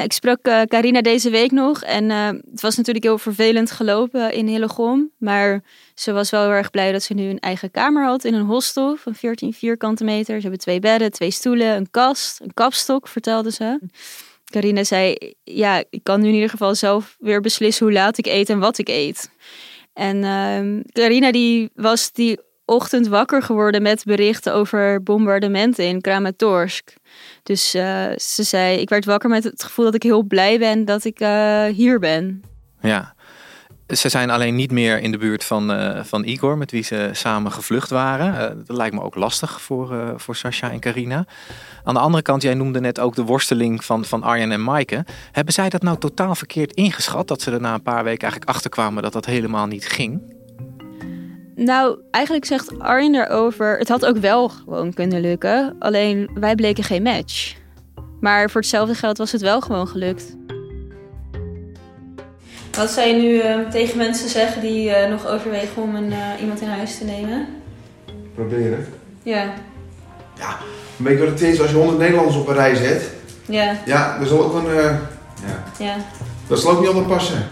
Ik 0.01 0.13
sprak 0.13 0.47
uh, 0.47 0.61
Carina 0.61 1.01
deze 1.01 1.29
week 1.29 1.51
nog 1.51 1.83
en 1.83 2.03
uh, 2.03 2.27
het 2.27 2.61
was 2.61 2.77
natuurlijk 2.77 3.05
heel 3.05 3.17
vervelend 3.17 3.71
gelopen 3.71 4.33
in 4.33 4.47
Hillegom. 4.47 5.11
Maar 5.17 5.63
ze 5.93 6.11
was 6.11 6.29
wel 6.29 6.41
heel 6.41 6.51
erg 6.51 6.71
blij 6.71 6.91
dat 6.91 7.03
ze 7.03 7.13
nu 7.13 7.29
een 7.29 7.39
eigen 7.39 7.71
kamer 7.71 8.05
had 8.05 8.23
in 8.23 8.33
een 8.33 8.45
hostel 8.45 8.95
van 8.95 9.15
14 9.15 9.53
vierkante 9.53 10.03
meter. 10.03 10.35
Ze 10.35 10.41
hebben 10.41 10.59
twee 10.59 10.79
bedden, 10.79 11.11
twee 11.11 11.31
stoelen, 11.31 11.75
een 11.75 11.89
kast, 11.91 12.41
een 12.41 12.53
kapstok, 12.53 13.07
vertelde 13.07 13.51
ze. 13.51 13.79
Carina 14.45 14.83
zei, 14.83 15.33
ja, 15.43 15.83
ik 15.89 16.03
kan 16.03 16.21
nu 16.21 16.27
in 16.27 16.33
ieder 16.33 16.49
geval 16.49 16.75
zelf 16.75 17.15
weer 17.19 17.41
beslissen 17.41 17.85
hoe 17.85 17.95
laat 17.95 18.17
ik 18.17 18.25
eet 18.25 18.49
en 18.49 18.59
wat 18.59 18.77
ik 18.77 18.87
eet. 18.87 19.29
En 19.93 20.17
uh, 20.93 21.31
die 21.31 21.69
was 21.75 22.11
die 22.11 22.39
ochtend 22.65 23.07
wakker 23.07 23.41
geworden 23.41 23.81
met 23.81 24.03
berichten 24.05 24.53
over 24.53 25.03
bombardementen 25.03 25.85
in 25.85 26.01
Kramatorsk. 26.01 26.93
Dus 27.43 27.75
uh, 27.75 28.11
ze 28.15 28.43
zei, 28.43 28.77
ik 28.77 28.89
werd 28.89 29.05
wakker 29.05 29.29
met 29.29 29.43
het 29.43 29.63
gevoel 29.63 29.85
dat 29.85 29.95
ik 29.95 30.03
heel 30.03 30.23
blij 30.23 30.59
ben 30.59 30.85
dat 30.85 31.03
ik 31.03 31.19
uh, 31.19 31.65
hier 31.65 31.99
ben. 31.99 32.43
Ja, 32.81 33.15
ze 33.87 34.09
zijn 34.09 34.29
alleen 34.29 34.55
niet 34.55 34.71
meer 34.71 34.99
in 34.99 35.11
de 35.11 35.17
buurt 35.17 35.43
van, 35.43 35.71
uh, 35.71 36.03
van 36.03 36.23
Igor, 36.23 36.57
met 36.57 36.71
wie 36.71 36.83
ze 36.83 37.09
samen 37.11 37.51
gevlucht 37.51 37.89
waren. 37.89 38.63
dat 38.65 38.77
lijkt 38.77 38.95
me 38.95 39.01
ook 39.01 39.15
lastig 39.15 39.61
voor, 39.61 40.13
voor 40.15 40.35
Sascha 40.35 40.71
en 40.71 40.79
Carina. 40.79 41.25
Aan 41.83 41.93
de 41.93 41.99
andere 41.99 42.23
kant, 42.23 42.41
jij 42.41 42.53
noemde 42.53 42.79
net 42.79 42.99
ook 42.99 43.15
de 43.15 43.23
worsteling 43.23 43.85
van, 43.85 44.05
van 44.05 44.23
Arjen 44.23 44.51
en 44.51 44.63
Maaike. 44.63 45.05
Hebben 45.31 45.53
zij 45.53 45.69
dat 45.69 45.81
nou 45.81 45.97
totaal 45.97 46.35
verkeerd 46.35 46.73
ingeschat? 46.73 47.27
Dat 47.27 47.41
ze 47.41 47.51
er 47.51 47.61
na 47.61 47.73
een 47.73 47.81
paar 47.81 48.03
weken 48.03 48.21
eigenlijk 48.21 48.51
achterkwamen 48.51 49.03
dat 49.03 49.13
dat 49.13 49.25
helemaal 49.25 49.65
niet 49.65 49.87
ging? 49.87 50.21
Nou, 51.55 51.99
eigenlijk 52.11 52.45
zegt 52.45 52.79
Arjen 52.79 53.15
erover, 53.15 53.77
het 53.77 53.89
had 53.89 54.05
ook 54.05 54.17
wel 54.17 54.49
gewoon 54.49 54.93
kunnen 54.93 55.21
lukken. 55.21 55.75
Alleen 55.79 56.29
wij 56.33 56.55
bleken 56.55 56.83
geen 56.83 57.03
match. 57.03 57.55
Maar 58.19 58.49
voor 58.49 58.61
hetzelfde 58.61 58.95
geld 58.95 59.17
was 59.17 59.31
het 59.31 59.41
wel 59.41 59.61
gewoon 59.61 59.87
gelukt. 59.87 60.35
Wat 62.77 62.91
zou 62.91 63.07
je 63.07 63.13
nu 63.13 63.33
uh, 63.33 63.69
tegen 63.69 63.97
mensen 63.97 64.29
zeggen 64.29 64.61
die 64.61 64.89
uh, 64.89 65.09
nog 65.09 65.27
overwegen 65.27 65.81
om 65.81 65.95
een, 65.95 66.11
uh, 66.11 66.17
iemand 66.41 66.61
in 66.61 66.67
huis 66.67 66.97
te 66.97 67.03
nemen? 67.03 67.47
Proberen. 68.35 68.85
Ja. 69.23 69.53
Ja, 70.37 70.57
weet 70.95 71.17
je 71.17 71.23
wat 71.23 71.29
het 71.29 71.41
is 71.41 71.61
als 71.61 71.69
je 71.69 71.75
100 71.75 71.97
Nederlanders 71.97 72.37
op 72.37 72.47
een 72.47 72.53
rij 72.53 72.75
zet? 72.75 73.11
Ja. 73.45 73.77
Ja, 73.85 74.19
dat 74.19 74.27
zal 74.27 74.43
ook 74.43 74.53
een. 74.53 74.73
ja. 74.73 74.99
ja. 75.79 75.95
Dat 76.47 76.59
zal 76.59 76.71
ook 76.71 76.79
niet 76.79 76.87
altijd 76.87 77.07
passen. 77.07 77.47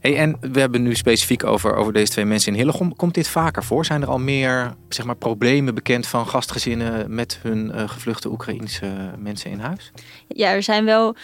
Hey, 0.00 0.16
en 0.16 0.36
we 0.40 0.60
hebben 0.60 0.82
nu 0.82 0.94
specifiek 0.94 1.44
over, 1.44 1.74
over 1.74 1.92
deze 1.92 2.12
twee 2.12 2.24
mensen 2.24 2.52
in 2.52 2.58
Hillegom. 2.58 2.96
Komt 2.96 3.14
dit 3.14 3.28
vaker 3.28 3.64
voor? 3.64 3.84
Zijn 3.84 4.02
er 4.02 4.08
al 4.08 4.18
meer 4.18 4.74
zeg 4.88 5.06
maar, 5.06 5.16
problemen 5.16 5.74
bekend 5.74 6.06
van 6.06 6.26
gastgezinnen 6.26 7.14
met 7.14 7.38
hun 7.42 7.72
uh, 7.74 7.88
gevluchte 7.88 8.30
Oekraïense 8.30 8.86
mensen 9.18 9.50
in 9.50 9.58
huis? 9.58 9.92
Ja, 10.28 10.50
er 10.50 10.62
zijn 10.62 10.84
wel 10.84 11.16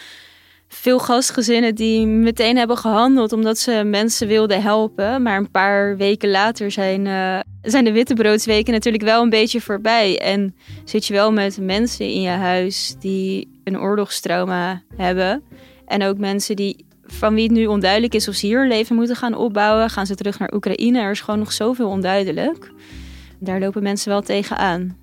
veel 0.73 0.99
gastgezinnen 0.99 1.75
die 1.75 2.07
meteen 2.07 2.57
hebben 2.57 2.77
gehandeld 2.77 3.33
omdat 3.33 3.57
ze 3.57 3.83
mensen 3.85 4.27
wilden 4.27 4.61
helpen. 4.61 5.21
Maar 5.21 5.37
een 5.37 5.51
paar 5.51 5.97
weken 5.97 6.29
later 6.29 6.71
zijn, 6.71 7.05
uh, 7.05 7.39
zijn 7.61 7.83
de 7.83 7.91
wittebroodsweken 7.91 8.73
natuurlijk 8.73 9.03
wel 9.03 9.21
een 9.21 9.29
beetje 9.29 9.61
voorbij. 9.61 10.19
En 10.19 10.55
zit 10.83 11.05
je 11.05 11.13
wel 11.13 11.31
met 11.31 11.57
mensen 11.61 12.05
in 12.05 12.21
je 12.21 12.29
huis 12.29 12.95
die 12.99 13.47
een 13.63 13.79
oorlogstrauma 13.79 14.81
hebben. 14.95 15.43
En 15.85 16.03
ook 16.03 16.17
mensen 16.17 16.55
die 16.55 16.85
van 17.05 17.33
wie 17.33 17.43
het 17.43 17.51
nu 17.51 17.65
onduidelijk 17.65 18.13
is 18.13 18.27
of 18.27 18.35
ze 18.35 18.45
hier 18.45 18.61
een 18.61 18.67
leven 18.67 18.95
moeten 18.95 19.15
gaan 19.15 19.35
opbouwen. 19.35 19.89
Gaan 19.89 20.05
ze 20.05 20.15
terug 20.15 20.39
naar 20.39 20.53
Oekraïne? 20.53 20.99
Er 20.99 21.11
is 21.11 21.21
gewoon 21.21 21.39
nog 21.39 21.51
zoveel 21.51 21.89
onduidelijk. 21.89 22.71
Daar 23.39 23.59
lopen 23.59 23.83
mensen 23.83 24.09
wel 24.09 24.21
tegenaan. 24.21 24.97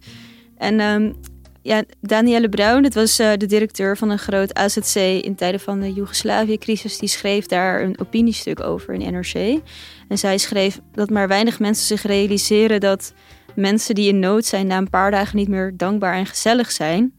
En 0.57 0.81
um, 0.81 1.15
ja, 1.63 1.83
Danielle 2.01 2.49
Bruin, 2.49 2.83
dat 2.83 2.95
was 2.95 3.21
uh, 3.21 3.33
de 3.37 3.47
directeur 3.47 3.97
van 3.97 4.11
een 4.11 4.19
groot 4.19 4.55
AZC 4.55 4.95
in 4.95 5.35
tijden 5.35 5.61
van 5.61 5.81
de 5.81 5.93
Joegoslavië-crisis, 5.93 6.99
die 6.99 7.09
schreef 7.09 7.47
daar 7.47 7.83
een 7.83 8.01
opiniestuk 8.01 8.61
over 8.61 8.95
in 8.95 9.13
NRC. 9.13 9.61
En 10.09 10.19
zij 10.19 10.39
schreef 10.39 10.81
dat 10.93 11.11
maar 11.11 11.29
weinig 11.29 11.59
mensen 11.59 11.87
zich 11.87 12.03
realiseren 12.03 12.81
dat 12.81 13.13
mensen 13.55 13.95
die 13.95 14.09
in 14.09 14.19
nood 14.19 14.45
zijn 14.45 14.67
na 14.67 14.77
een 14.77 14.91
paar 14.91 15.11
dagen 15.11 15.37
niet 15.37 15.49
meer 15.49 15.73
dankbaar 15.77 16.15
en 16.15 16.27
gezellig 16.27 16.71
zijn, 16.71 17.15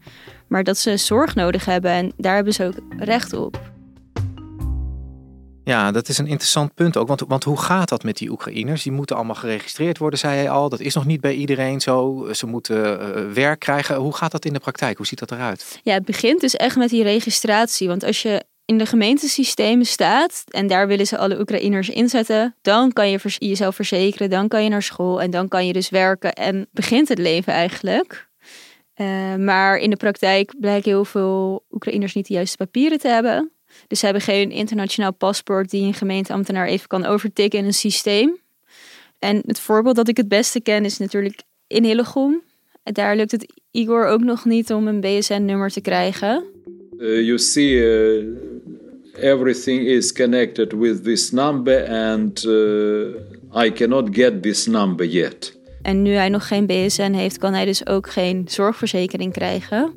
maar 0.48 0.64
dat 0.64 0.78
ze 0.78 0.96
zorg 0.96 1.34
nodig 1.34 1.64
hebben 1.64 1.90
en 1.90 2.12
daar 2.16 2.34
hebben 2.34 2.52
ze 2.52 2.64
ook 2.64 2.76
recht 2.98 3.32
op. 3.32 3.71
Ja, 5.64 5.90
dat 5.90 6.08
is 6.08 6.18
een 6.18 6.26
interessant 6.26 6.74
punt 6.74 6.96
ook. 6.96 7.08
Want, 7.08 7.22
want 7.26 7.44
hoe 7.44 7.58
gaat 7.58 7.88
dat 7.88 8.02
met 8.02 8.16
die 8.16 8.30
Oekraïners? 8.30 8.82
Die 8.82 8.92
moeten 8.92 9.16
allemaal 9.16 9.34
geregistreerd 9.34 9.98
worden, 9.98 10.18
zei 10.18 10.36
hij 10.36 10.50
al. 10.50 10.68
Dat 10.68 10.80
is 10.80 10.94
nog 10.94 11.06
niet 11.06 11.20
bij 11.20 11.34
iedereen 11.34 11.80
zo. 11.80 12.28
Ze 12.32 12.46
moeten 12.46 12.76
uh, 12.76 13.32
werk 13.32 13.60
krijgen. 13.60 13.96
Hoe 13.96 14.14
gaat 14.14 14.32
dat 14.32 14.44
in 14.44 14.52
de 14.52 14.58
praktijk? 14.58 14.96
Hoe 14.96 15.06
ziet 15.06 15.18
dat 15.18 15.30
eruit? 15.30 15.80
Ja, 15.82 15.94
het 15.94 16.04
begint 16.04 16.40
dus 16.40 16.56
echt 16.56 16.76
met 16.76 16.90
die 16.90 17.02
registratie. 17.02 17.88
Want 17.88 18.04
als 18.04 18.22
je 18.22 18.44
in 18.64 18.78
de 18.78 18.86
gemeentesystemen 18.86 19.86
staat 19.86 20.44
en 20.48 20.66
daar 20.66 20.86
willen 20.86 21.06
ze 21.06 21.18
alle 21.18 21.40
Oekraïners 21.40 21.88
inzetten, 21.88 22.56
dan 22.62 22.92
kan 22.92 23.10
je 23.10 23.18
jezelf 23.38 23.74
verzekeren, 23.74 24.30
dan 24.30 24.48
kan 24.48 24.64
je 24.64 24.70
naar 24.70 24.82
school 24.82 25.20
en 25.20 25.30
dan 25.30 25.48
kan 25.48 25.66
je 25.66 25.72
dus 25.72 25.88
werken 25.88 26.32
en 26.32 26.68
begint 26.72 27.08
het 27.08 27.18
leven 27.18 27.52
eigenlijk. 27.52 28.30
Uh, 28.96 29.34
maar 29.34 29.76
in 29.76 29.90
de 29.90 29.96
praktijk 29.96 30.54
blijken 30.58 30.90
heel 30.90 31.04
veel 31.04 31.64
Oekraïners 31.70 32.14
niet 32.14 32.26
de 32.26 32.34
juiste 32.34 32.56
papieren 32.56 32.98
te 32.98 33.08
hebben. 33.08 33.52
Dus 33.86 33.98
ze 33.98 34.04
hebben 34.04 34.22
geen 34.22 34.50
internationaal 34.50 35.12
paspoort 35.12 35.70
die 35.70 35.82
een 35.82 35.94
gemeenteambtenaar 35.94 36.66
even 36.66 36.88
kan 36.88 37.04
overtikken 37.04 37.58
in 37.58 37.64
een 37.64 37.74
systeem. 37.74 38.36
En 39.18 39.42
het 39.46 39.60
voorbeeld 39.60 39.96
dat 39.96 40.08
ik 40.08 40.16
het 40.16 40.28
beste 40.28 40.60
ken 40.60 40.84
is 40.84 40.98
natuurlijk 40.98 41.42
in 41.66 41.84
Hillegom. 41.84 42.42
Daar 42.82 43.16
lukt 43.16 43.30
het 43.30 43.46
Igor 43.70 44.06
ook 44.06 44.20
nog 44.20 44.44
niet 44.44 44.72
om 44.72 44.88
een 44.88 45.00
BSN-nummer 45.00 45.70
te 45.70 45.80
krijgen. 45.80 46.44
Uh, 46.98 47.24
you 47.24 47.38
see, 47.38 47.72
uh, 47.72 48.24
everything 49.14 49.86
is 49.86 50.12
connected 50.12 50.72
with 50.72 51.04
this 51.04 51.30
number 51.30 51.88
and 51.88 52.44
uh, 52.44 53.64
I 53.64 53.72
cannot 53.72 54.08
get 54.12 54.42
this 54.42 54.66
number 54.66 55.06
yet. 55.06 55.60
En 55.82 56.02
nu 56.02 56.10
hij 56.10 56.28
nog 56.28 56.46
geen 56.46 56.66
BSN 56.66 57.12
heeft, 57.12 57.38
kan 57.38 57.52
hij 57.52 57.64
dus 57.64 57.86
ook 57.86 58.10
geen 58.10 58.44
zorgverzekering 58.48 59.32
krijgen. 59.32 59.92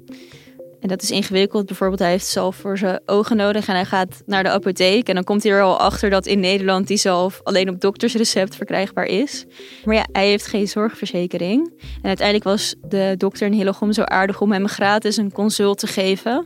En 0.86 0.92
dat 0.92 1.02
is 1.02 1.12
ingewikkeld. 1.12 1.66
Bijvoorbeeld, 1.66 2.00
hij 2.00 2.10
heeft 2.10 2.28
zalf 2.28 2.56
voor 2.56 2.78
zijn 2.78 3.00
ogen 3.06 3.38
nodig 3.38 3.68
en 3.68 3.74
hij 3.74 3.86
gaat 3.86 4.24
naar 4.26 4.44
de 4.44 4.50
apotheek. 4.50 5.08
En 5.08 5.16
dan 5.16 5.24
komt 5.24 5.44
hij 5.44 5.52
er 5.52 5.62
al 5.62 5.80
achter 5.80 6.10
dat 6.10 6.26
in 6.26 6.40
Nederland 6.40 6.88
die 6.88 6.98
zalf 6.98 7.40
alleen 7.44 7.70
op 7.70 7.82
doktersrecept 7.82 8.56
verkrijgbaar 8.56 9.06
is. 9.06 9.46
Maar 9.86 9.96
ja, 9.96 10.06
hij 10.12 10.28
heeft 10.28 10.48
geen 10.48 10.68
zorgverzekering. 10.68 11.74
En 12.02 12.08
uiteindelijk 12.08 12.46
was 12.46 12.76
de 12.88 13.16
dokter 13.18 13.48
in 13.48 13.54
Hillegom 13.54 13.94
zo 13.94 14.02
aardig 14.02 14.42
om 14.42 14.52
hem 14.52 14.68
gratis 14.68 15.18
een 15.18 15.32
consult 15.32 15.80
te 15.80 15.88
geven. 15.88 16.46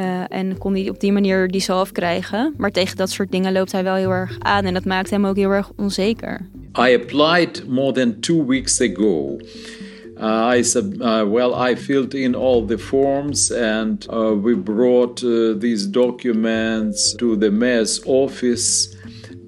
Uh, 0.00 0.22
en 0.28 0.58
kon 0.58 0.74
hij 0.74 0.88
op 0.88 1.00
die 1.00 1.12
manier 1.12 1.48
die 1.48 1.60
zalf 1.60 1.92
krijgen. 1.92 2.54
Maar 2.56 2.70
tegen 2.70 2.96
dat 2.96 3.10
soort 3.10 3.30
dingen 3.30 3.52
loopt 3.52 3.72
hij 3.72 3.82
wel 3.82 3.94
heel 3.94 4.10
erg 4.10 4.36
aan. 4.38 4.64
En 4.64 4.74
dat 4.74 4.84
maakt 4.84 5.10
hem 5.10 5.26
ook 5.26 5.36
heel 5.36 5.50
erg 5.50 5.70
onzeker. 5.76 6.48
I 6.78 6.94
applied 6.94 7.64
more 7.68 7.92
than 7.92 8.20
two 8.20 8.46
weeks 8.46 8.80
ago. 8.80 9.36
Uh, 10.18 10.56
I 10.58 10.62
sub, 10.62 11.02
uh, 11.02 11.24
well, 11.26 11.54
I 11.54 11.74
filled 11.74 12.14
in 12.14 12.34
all 12.34 12.64
the 12.64 12.78
forms 12.78 13.50
and 13.50 14.06
uh, 14.10 14.34
we 14.34 14.54
brought 14.54 15.22
uh, 15.22 15.52
these 15.58 15.86
documents 15.86 17.14
to 17.16 17.36
the 17.36 17.50
mayor's 17.50 18.02
office. 18.06 18.96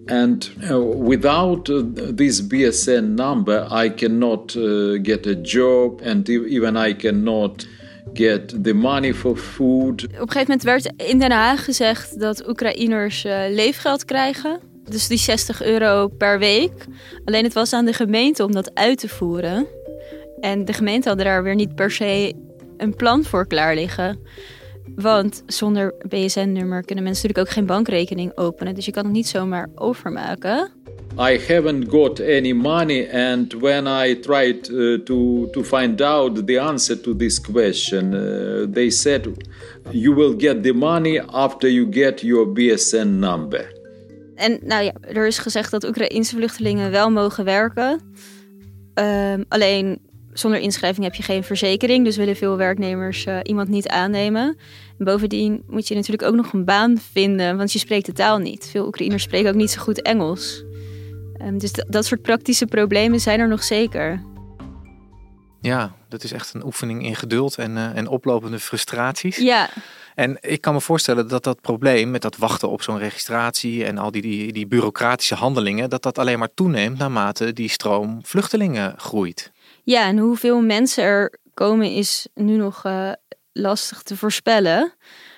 And 0.08 0.50
uh, 0.70 0.78
without 0.80 1.70
uh, 1.70 1.82
this 2.16 2.42
BSN 2.42 3.16
number, 3.16 3.66
I 3.70 3.88
cannot 3.88 4.54
get 5.02 5.26
a 5.26 5.34
job 5.34 6.00
and 6.02 6.28
even 6.28 6.76
I 6.76 6.94
cannot 6.94 7.66
get 8.12 8.64
the 8.64 8.74
money 8.74 9.14
for 9.14 9.36
food. 9.36 10.04
Op 10.04 10.10
een 10.12 10.18
gegeven 10.18 10.40
moment 10.40 10.62
werd 10.62 10.92
in 10.96 11.18
Den 11.18 11.30
Haag 11.30 11.64
gezegd 11.64 12.20
dat 12.20 12.48
Oekraïners 12.48 13.22
leefgeld 13.50 14.04
krijgen. 14.04 14.60
Dus 14.88 15.08
die 15.08 15.18
60 15.18 15.62
euro 15.62 16.08
per 16.08 16.38
week. 16.38 16.84
Alleen 17.24 17.44
het 17.44 17.52
was 17.52 17.72
aan 17.72 17.84
de 17.84 17.92
gemeente 17.92 18.44
om 18.44 18.52
dat 18.52 18.74
uit 18.74 18.98
te 18.98 19.08
voeren. 19.08 19.66
En 20.40 20.64
de 20.64 20.72
gemeente 20.72 21.08
had 21.08 21.18
daar 21.18 21.42
weer 21.42 21.54
niet 21.54 21.74
per 21.74 21.90
se 21.90 22.34
een 22.76 22.96
plan 22.96 23.24
voor 23.24 23.46
klaar 23.46 23.74
liggen. 23.74 24.18
Want 24.94 25.42
zonder 25.46 25.94
BSN-nummer 26.08 26.84
kunnen 26.84 27.04
mensen 27.04 27.22
natuurlijk 27.22 27.38
ook 27.38 27.50
geen 27.50 27.66
bankrekening 27.66 28.36
openen. 28.36 28.74
Dus 28.74 28.84
je 28.84 28.92
kan 28.92 29.04
het 29.04 29.12
niet 29.12 29.28
zomaar 29.28 29.68
overmaken. 29.74 30.70
I 31.20 31.38
haven't 31.48 31.88
got 31.88 32.20
any 32.20 32.52
money, 32.52 33.08
and 33.12 33.52
when 33.52 33.86
I 33.86 34.20
tried 34.20 34.68
uh, 34.68 34.98
to 35.04 35.48
to 35.50 35.62
find 35.64 36.00
out 36.00 36.46
the 36.46 36.60
answer 36.60 37.00
to 37.00 37.16
this 37.16 37.40
question, 37.40 38.12
uh, 38.12 38.72
they 38.72 38.90
said 38.90 39.28
you 39.90 40.14
will 40.14 40.34
get 40.38 40.62
the 40.62 40.72
money 40.72 41.20
after 41.20 41.70
you 41.70 41.86
get 41.90 42.20
your 42.20 42.52
BSN 42.52 43.18
number. 43.18 43.76
En 44.34 44.58
nou 44.62 44.84
ja, 44.84 44.92
er 45.00 45.26
is 45.26 45.38
gezegd 45.38 45.70
dat 45.70 45.84
Oekraïnse 45.84 46.36
vluchtelingen 46.36 46.90
wel 46.90 47.10
mogen 47.10 47.44
werken. 47.44 48.00
Um, 48.94 49.44
alleen 49.48 49.98
zonder 50.38 50.60
inschrijving 50.60 51.04
heb 51.04 51.14
je 51.14 51.22
geen 51.22 51.44
verzekering, 51.44 52.04
dus 52.04 52.16
willen 52.16 52.36
veel 52.36 52.56
werknemers 52.56 53.26
uh, 53.26 53.38
iemand 53.42 53.68
niet 53.68 53.88
aannemen. 53.88 54.58
En 54.98 55.04
bovendien 55.04 55.62
moet 55.66 55.88
je 55.88 55.94
natuurlijk 55.94 56.28
ook 56.28 56.34
nog 56.34 56.52
een 56.52 56.64
baan 56.64 56.98
vinden, 57.12 57.56
want 57.56 57.72
je 57.72 57.78
spreekt 57.78 58.06
de 58.06 58.12
taal 58.12 58.38
niet. 58.38 58.68
Veel 58.70 58.86
Oekraïners 58.86 59.22
spreken 59.22 59.50
ook 59.50 59.56
niet 59.56 59.70
zo 59.70 59.80
goed 59.80 60.02
Engels. 60.02 60.64
Um, 61.42 61.58
dus 61.58 61.72
dat 61.72 62.04
soort 62.04 62.22
praktische 62.22 62.66
problemen 62.66 63.20
zijn 63.20 63.40
er 63.40 63.48
nog 63.48 63.62
zeker. 63.62 64.22
Ja, 65.60 65.94
dat 66.08 66.24
is 66.24 66.32
echt 66.32 66.54
een 66.54 66.64
oefening 66.64 67.04
in 67.04 67.16
geduld 67.16 67.56
en, 67.56 67.76
uh, 67.76 67.96
en 67.96 68.08
oplopende 68.08 68.58
frustraties. 68.58 69.36
Ja. 69.36 69.68
En 70.14 70.36
ik 70.40 70.60
kan 70.60 70.74
me 70.74 70.80
voorstellen 70.80 71.28
dat 71.28 71.44
dat 71.44 71.60
probleem 71.60 72.10
met 72.10 72.22
dat 72.22 72.36
wachten 72.36 72.70
op 72.70 72.82
zo'n 72.82 72.98
registratie 72.98 73.84
en 73.84 73.98
al 73.98 74.10
die, 74.10 74.22
die, 74.22 74.52
die 74.52 74.66
bureaucratische 74.66 75.34
handelingen, 75.34 75.90
dat 75.90 76.02
dat 76.02 76.18
alleen 76.18 76.38
maar 76.38 76.54
toeneemt 76.54 76.98
naarmate 76.98 77.52
die 77.52 77.68
stroom 77.68 78.18
vluchtelingen 78.22 78.94
groeit. 78.96 79.52
Ja, 79.88 80.06
en 80.06 80.18
hoeveel 80.18 80.60
mensen 80.60 81.04
er 81.04 81.38
komen 81.54 81.90
is 81.90 82.28
nu 82.34 82.56
nog 82.56 82.84
uh, 82.86 83.12
lastig 83.52 84.02
te 84.02 84.16
voorspellen. 84.16 84.92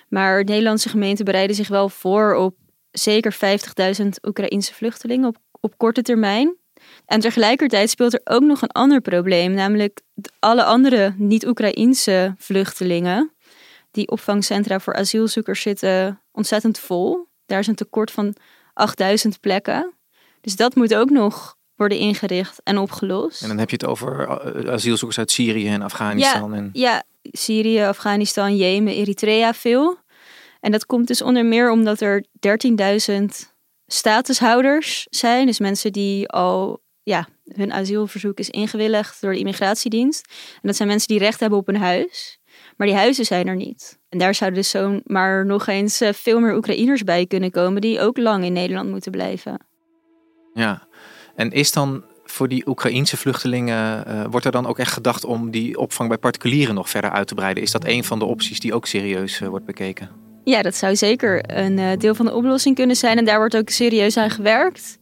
Maar 0.09 0.43
Nederlandse 0.43 0.89
gemeenten 0.89 1.25
bereiden 1.25 1.55
zich 1.55 1.67
wel 1.67 1.89
voor 1.89 2.35
op 2.35 2.55
zeker 2.91 3.35
50.000 4.01 4.07
Oekraïnse 4.27 4.73
vluchtelingen 4.73 5.27
op, 5.27 5.37
op 5.59 5.77
korte 5.77 6.01
termijn. 6.01 6.57
En 7.05 7.19
tegelijkertijd 7.19 7.89
speelt 7.89 8.13
er 8.13 8.21
ook 8.23 8.41
nog 8.41 8.61
een 8.61 8.71
ander 8.71 9.01
probleem, 9.01 9.53
namelijk 9.53 10.01
alle 10.39 10.63
andere 10.63 11.13
niet-Oekraïnse 11.17 12.35
vluchtelingen. 12.37 13.33
Die 13.91 14.07
opvangcentra 14.07 14.79
voor 14.79 14.95
asielzoekers 14.95 15.61
zitten 15.61 16.21
ontzettend 16.31 16.79
vol. 16.79 17.27
Daar 17.45 17.59
is 17.59 17.67
een 17.67 17.75
tekort 17.75 18.11
van 18.11 18.35
8000 18.73 19.39
plekken. 19.39 19.93
Dus 20.41 20.55
dat 20.55 20.75
moet 20.75 20.95
ook 20.95 21.09
nog 21.09 21.59
worden 21.81 21.99
ingericht 21.99 22.61
en 22.63 22.77
opgelost. 22.77 23.41
En 23.41 23.47
dan 23.47 23.57
heb 23.57 23.69
je 23.69 23.75
het 23.75 23.85
over 23.85 24.27
eh, 24.27 24.73
asielzoekers 24.73 25.17
uit 25.19 25.31
Syrië 25.31 25.67
en 25.67 25.81
Afghanistan. 25.81 26.51
Ja, 26.51 26.57
en... 26.57 26.69
ja 26.73 27.03
Syrië, 27.23 27.81
Afghanistan, 27.81 28.55
Jemen, 28.55 28.93
Eritrea 28.93 29.53
veel. 29.53 29.97
En 30.59 30.71
dat 30.71 30.85
komt 30.85 31.07
dus 31.07 31.21
onder 31.21 31.45
meer 31.45 31.71
omdat 31.71 32.01
er 32.01 32.25
13.000 33.11 33.25
statushouders 33.87 35.07
zijn. 35.09 35.45
Dus 35.45 35.59
mensen 35.59 35.91
die 35.91 36.29
al, 36.29 36.81
ja, 37.03 37.27
hun 37.53 37.73
asielverzoek 37.73 38.39
is 38.39 38.49
ingewilligd 38.49 39.21
door 39.21 39.31
de 39.31 39.39
immigratiedienst. 39.39 40.27
En 40.53 40.61
dat 40.61 40.75
zijn 40.75 40.87
mensen 40.87 41.07
die 41.07 41.19
recht 41.19 41.39
hebben 41.39 41.59
op 41.59 41.67
een 41.67 41.77
huis. 41.77 42.39
Maar 42.77 42.87
die 42.87 42.95
huizen 42.95 43.25
zijn 43.25 43.47
er 43.47 43.55
niet. 43.55 43.99
En 44.09 44.17
daar 44.17 44.35
zouden 44.35 44.59
dus 44.59 44.69
zomaar 44.69 45.45
nog 45.45 45.67
eens 45.67 46.01
eh, 46.01 46.13
veel 46.13 46.39
meer 46.39 46.55
Oekraïners 46.55 47.03
bij 47.03 47.25
kunnen 47.25 47.51
komen 47.51 47.81
die 47.81 47.99
ook 47.99 48.17
lang 48.17 48.43
in 48.43 48.53
Nederland 48.53 48.89
moeten 48.89 49.11
blijven. 49.11 49.69
Ja, 50.53 50.87
en 51.41 51.51
is 51.51 51.71
dan 51.71 52.03
voor 52.23 52.47
die 52.47 52.67
Oekraïense 52.67 53.17
vluchtelingen, 53.17 54.03
uh, 54.07 54.23
wordt 54.29 54.45
er 54.45 54.51
dan 54.51 54.67
ook 54.67 54.79
echt 54.79 54.93
gedacht 54.93 55.25
om 55.25 55.51
die 55.51 55.77
opvang 55.79 56.09
bij 56.09 56.17
particulieren 56.17 56.75
nog 56.75 56.89
verder 56.89 57.11
uit 57.11 57.27
te 57.27 57.35
breiden? 57.35 57.63
Is 57.63 57.71
dat 57.71 57.85
een 57.85 58.03
van 58.03 58.19
de 58.19 58.25
opties 58.25 58.59
die 58.59 58.73
ook 58.73 58.87
serieus 58.87 59.41
uh, 59.41 59.47
wordt 59.47 59.65
bekeken? 59.65 60.09
Ja, 60.43 60.61
dat 60.61 60.75
zou 60.75 60.95
zeker 60.95 61.59
een 61.59 61.77
uh, 61.77 61.97
deel 61.97 62.15
van 62.15 62.25
de 62.25 62.33
oplossing 62.33 62.75
kunnen 62.75 62.95
zijn. 62.95 63.17
En 63.17 63.25
daar 63.25 63.37
wordt 63.37 63.57
ook 63.57 63.69
serieus 63.69 64.17
aan 64.17 64.29
gewerkt. 64.29 64.99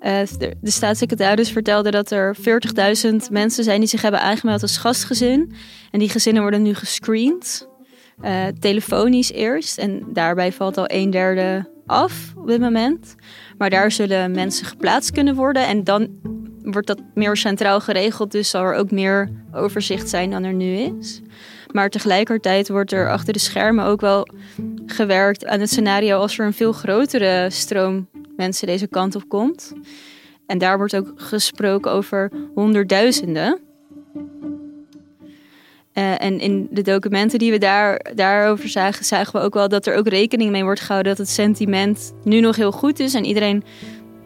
de, 0.00 0.56
de 0.60 0.70
staatssecretaris 0.70 1.50
vertelde 1.50 1.90
dat 1.90 2.10
er 2.10 2.36
40.000 2.36 3.14
mensen 3.30 3.64
zijn 3.64 3.80
die 3.80 3.88
zich 3.88 4.02
hebben 4.02 4.20
aangemeld 4.20 4.62
als 4.62 4.76
gastgezin. 4.76 5.52
En 5.90 5.98
die 5.98 6.08
gezinnen 6.08 6.42
worden 6.42 6.62
nu 6.62 6.74
gescreend. 6.74 7.68
telefonisch 8.60 9.32
eerst. 9.32 9.78
En 9.78 10.02
daarbij 10.12 10.52
valt 10.52 10.78
al 10.78 10.84
een 10.86 11.10
derde 11.10 11.76
af 11.86 12.32
op 12.36 12.46
dit 12.46 12.60
moment. 12.60 13.16
Maar 13.58 13.70
daar 13.70 13.92
zullen 13.92 14.30
mensen 14.30 14.66
geplaatst 14.66 15.10
kunnen 15.10 15.34
worden. 15.34 15.66
En 15.66 15.84
dan 15.84 16.08
wordt 16.62 16.86
dat 16.86 17.00
meer 17.14 17.36
centraal 17.36 17.80
geregeld. 17.80 18.32
Dus 18.32 18.50
zal 18.50 18.62
er 18.62 18.74
ook 18.74 18.90
meer 18.90 19.30
overzicht 19.52 20.08
zijn 20.08 20.30
dan 20.30 20.44
er 20.44 20.54
nu 20.54 20.72
is. 20.76 21.20
Maar 21.72 21.90
tegelijkertijd 21.90 22.68
wordt 22.68 22.92
er 22.92 23.10
achter 23.10 23.32
de 23.32 23.38
schermen 23.38 23.84
ook 23.84 24.00
wel 24.00 24.28
gewerkt 24.86 25.46
aan 25.46 25.60
het 25.60 25.70
scenario 25.70 26.18
als 26.18 26.38
er 26.38 26.46
een 26.46 26.54
veel 26.54 26.72
grotere 26.72 27.50
stroom 27.50 28.08
mensen 28.36 28.66
deze 28.66 28.86
kant 28.86 29.14
op 29.14 29.28
komt. 29.28 29.72
En 30.46 30.58
daar 30.58 30.76
wordt 30.76 30.96
ook 30.96 31.12
gesproken 31.16 31.90
over 31.92 32.30
honderdduizenden. 32.54 33.67
Uh, 35.98 36.22
en 36.24 36.40
in 36.40 36.68
de 36.70 36.82
documenten 36.82 37.38
die 37.38 37.50
we 37.50 37.58
daar, 37.58 38.06
daarover 38.14 38.68
zagen, 38.68 39.04
zagen 39.04 39.40
we 39.40 39.46
ook 39.46 39.54
wel 39.54 39.68
dat 39.68 39.86
er 39.86 39.96
ook 39.96 40.08
rekening 40.08 40.50
mee 40.50 40.62
wordt 40.62 40.80
gehouden 40.80 41.16
dat 41.16 41.26
het 41.26 41.34
sentiment 41.34 42.12
nu 42.24 42.40
nog 42.40 42.56
heel 42.56 42.72
goed 42.72 43.00
is 43.00 43.14
en 43.14 43.24
iedereen 43.24 43.64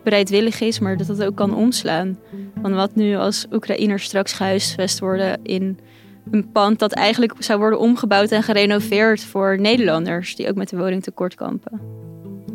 bereidwillig 0.05 0.61
is, 0.61 0.79
maar 0.79 0.97
dat 0.97 1.07
dat 1.07 1.25
ook 1.25 1.37
kan 1.37 1.55
omslaan. 1.55 2.19
Want 2.63 2.75
wat 2.75 2.95
nu 2.95 3.17
als 3.17 3.47
Oekraïners 3.53 4.05
straks 4.05 4.33
gehuisvest 4.33 4.99
worden 4.99 5.39
in 5.43 5.79
een 6.31 6.51
pand 6.53 6.79
dat 6.79 6.93
eigenlijk 6.93 7.35
zou 7.39 7.59
worden 7.59 7.79
omgebouwd 7.79 8.31
en 8.31 8.43
gerenoveerd 8.43 9.25
voor 9.25 9.61
Nederlanders 9.61 10.37
die 10.37 10.49
ook 10.49 10.57
met 10.57 10.69
de 10.69 10.77
woningtekort 10.77 11.35
kampen. 11.35 11.81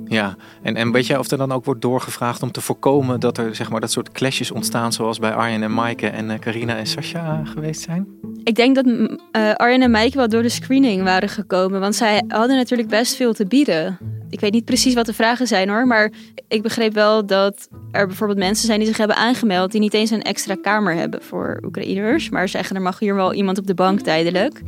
Ja, 0.06 0.36
en, 0.62 0.76
en 0.76 0.92
weet 0.92 1.08
jij 1.08 1.18
of 1.18 1.32
er 1.32 1.38
dan 1.38 1.52
ook 1.52 1.66
wordt 1.66 1.82
doorgevraagd 1.82 2.44
om 2.44 2.52
te 2.52 2.62
voorkomen 2.62 3.20
dat 3.20 3.38
er 3.38 3.56
zeg 3.56 3.70
maar, 3.70 3.82
dat 3.82 3.92
soort 3.92 4.12
clashes 4.12 4.52
ontstaan 4.52 4.94
zoals 4.94 5.20
bij 5.20 5.34
Arjen 5.34 5.64
en 5.64 5.74
Maaike 5.74 6.08
en 6.08 6.30
uh, 6.30 6.40
Carina 6.40 6.78
en 6.78 6.88
Sascha 6.88 7.42
geweest 7.46 7.82
zijn? 7.82 8.08
Ik 8.48 8.56
denk 8.56 8.76
dat 8.76 8.86
uh, 8.86 9.54
Arjen 9.54 9.82
en 9.82 9.92
Maaike 9.92 10.18
wel 10.18 10.30
door 10.30 10.42
de 10.42 10.50
screening 10.50 11.04
waren 11.04 11.30
gekomen, 11.30 11.80
want 11.80 11.96
zij 11.96 12.24
hadden 12.28 12.56
natuurlijk 12.56 12.90
best 12.90 13.16
veel 13.16 13.34
te 13.34 13.46
bieden. 13.46 13.98
Ik 14.30 14.40
weet 14.40 14.52
niet 14.52 14.66
precies 14.66 14.94
wat 14.94 15.06
de 15.06 15.14
vragen 15.14 15.48
zijn 15.48 15.70
hoor, 15.70 15.88
maar 15.88 16.12
ik 16.48 16.62
begreep 16.62 16.94
wel 16.94 17.26
dat 17.26 17.68
er 17.92 18.08
bijvoorbeeld 18.08 18.40
mensen 18.40 18.66
zijn 18.66 18.80
die 18.80 18.88
zich 18.88 18.98
hebben 18.98 19.16
aangemeld 19.16 19.72
die 19.72 19.82
niet 19.82 19.94
eens 19.94 20.10
een 20.10 20.22
extra 20.22 20.56
kamer 20.62 20.94
hebben 20.94 21.22
voor 21.22 21.60
Oekraïners, 21.66 22.30
maar 22.30 22.50
zeggen 22.50 22.76
er 22.76 22.82
mag 22.82 23.00
hier 23.00 23.16
wel 23.16 23.34
iemand 23.34 23.58
op 23.58 23.68
de 23.68 23.74
bank 23.74 24.00
tijdelijk. 24.00 24.62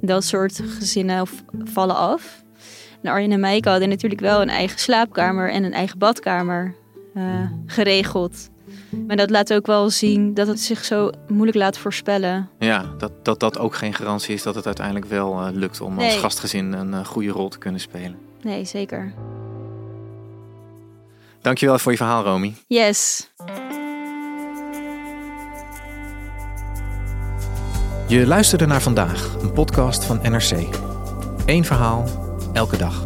Dat 0.00 0.24
soort 0.24 0.60
gezinnen 0.78 1.26
vallen 1.64 1.96
af. 1.96 2.44
En 3.02 3.10
Arjen 3.10 3.32
en 3.32 3.40
Meike 3.40 3.68
hadden 3.68 3.88
natuurlijk 3.88 4.20
wel 4.20 4.42
een 4.42 4.48
eigen 4.48 4.78
slaapkamer 4.78 5.50
en 5.50 5.64
een 5.64 5.72
eigen 5.72 5.98
badkamer 5.98 6.74
uh, 7.14 7.24
geregeld. 7.66 8.48
Maar 9.06 9.16
dat 9.16 9.30
laat 9.30 9.52
ook 9.52 9.66
wel 9.66 9.90
zien 9.90 10.34
dat 10.34 10.46
het 10.46 10.60
zich 10.60 10.84
zo 10.84 11.10
moeilijk 11.28 11.56
laat 11.56 11.78
voorspellen. 11.78 12.48
Ja, 12.58 12.84
dat 12.98 13.12
dat, 13.22 13.40
dat 13.40 13.58
ook 13.58 13.74
geen 13.74 13.94
garantie 13.94 14.34
is 14.34 14.42
dat 14.42 14.54
het 14.54 14.66
uiteindelijk 14.66 15.06
wel 15.06 15.32
uh, 15.32 15.48
lukt 15.52 15.80
om 15.80 15.98
als 15.98 16.16
gastgezin 16.16 16.72
een 16.72 16.90
uh, 16.90 17.04
goede 17.04 17.30
rol 17.30 17.48
te 17.48 17.58
kunnen 17.58 17.80
spelen. 17.80 18.18
Nee, 18.42 18.64
zeker. 18.64 19.12
Dankjewel 21.40 21.78
voor 21.78 21.92
je 21.92 21.98
verhaal, 21.98 22.24
Romy. 22.24 22.54
Yes. 22.66 23.30
Je 28.08 28.26
luisterde 28.26 28.66
naar 28.66 28.82
vandaag, 28.82 29.36
een 29.42 29.52
podcast 29.52 30.04
van 30.04 30.20
NRC. 30.22 30.68
Eén 31.46 31.64
verhaal, 31.64 32.04
elke 32.52 32.76
dag. 32.76 33.04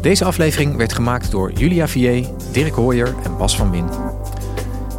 Deze 0.00 0.24
aflevering 0.24 0.76
werd 0.76 0.92
gemaakt 0.92 1.30
door 1.30 1.52
Julia 1.52 1.88
Vier, 1.88 2.28
Dirk 2.52 2.74
Hooyer 2.74 3.14
en 3.24 3.36
Bas 3.36 3.56
van 3.56 3.70
Win. 3.70 4.20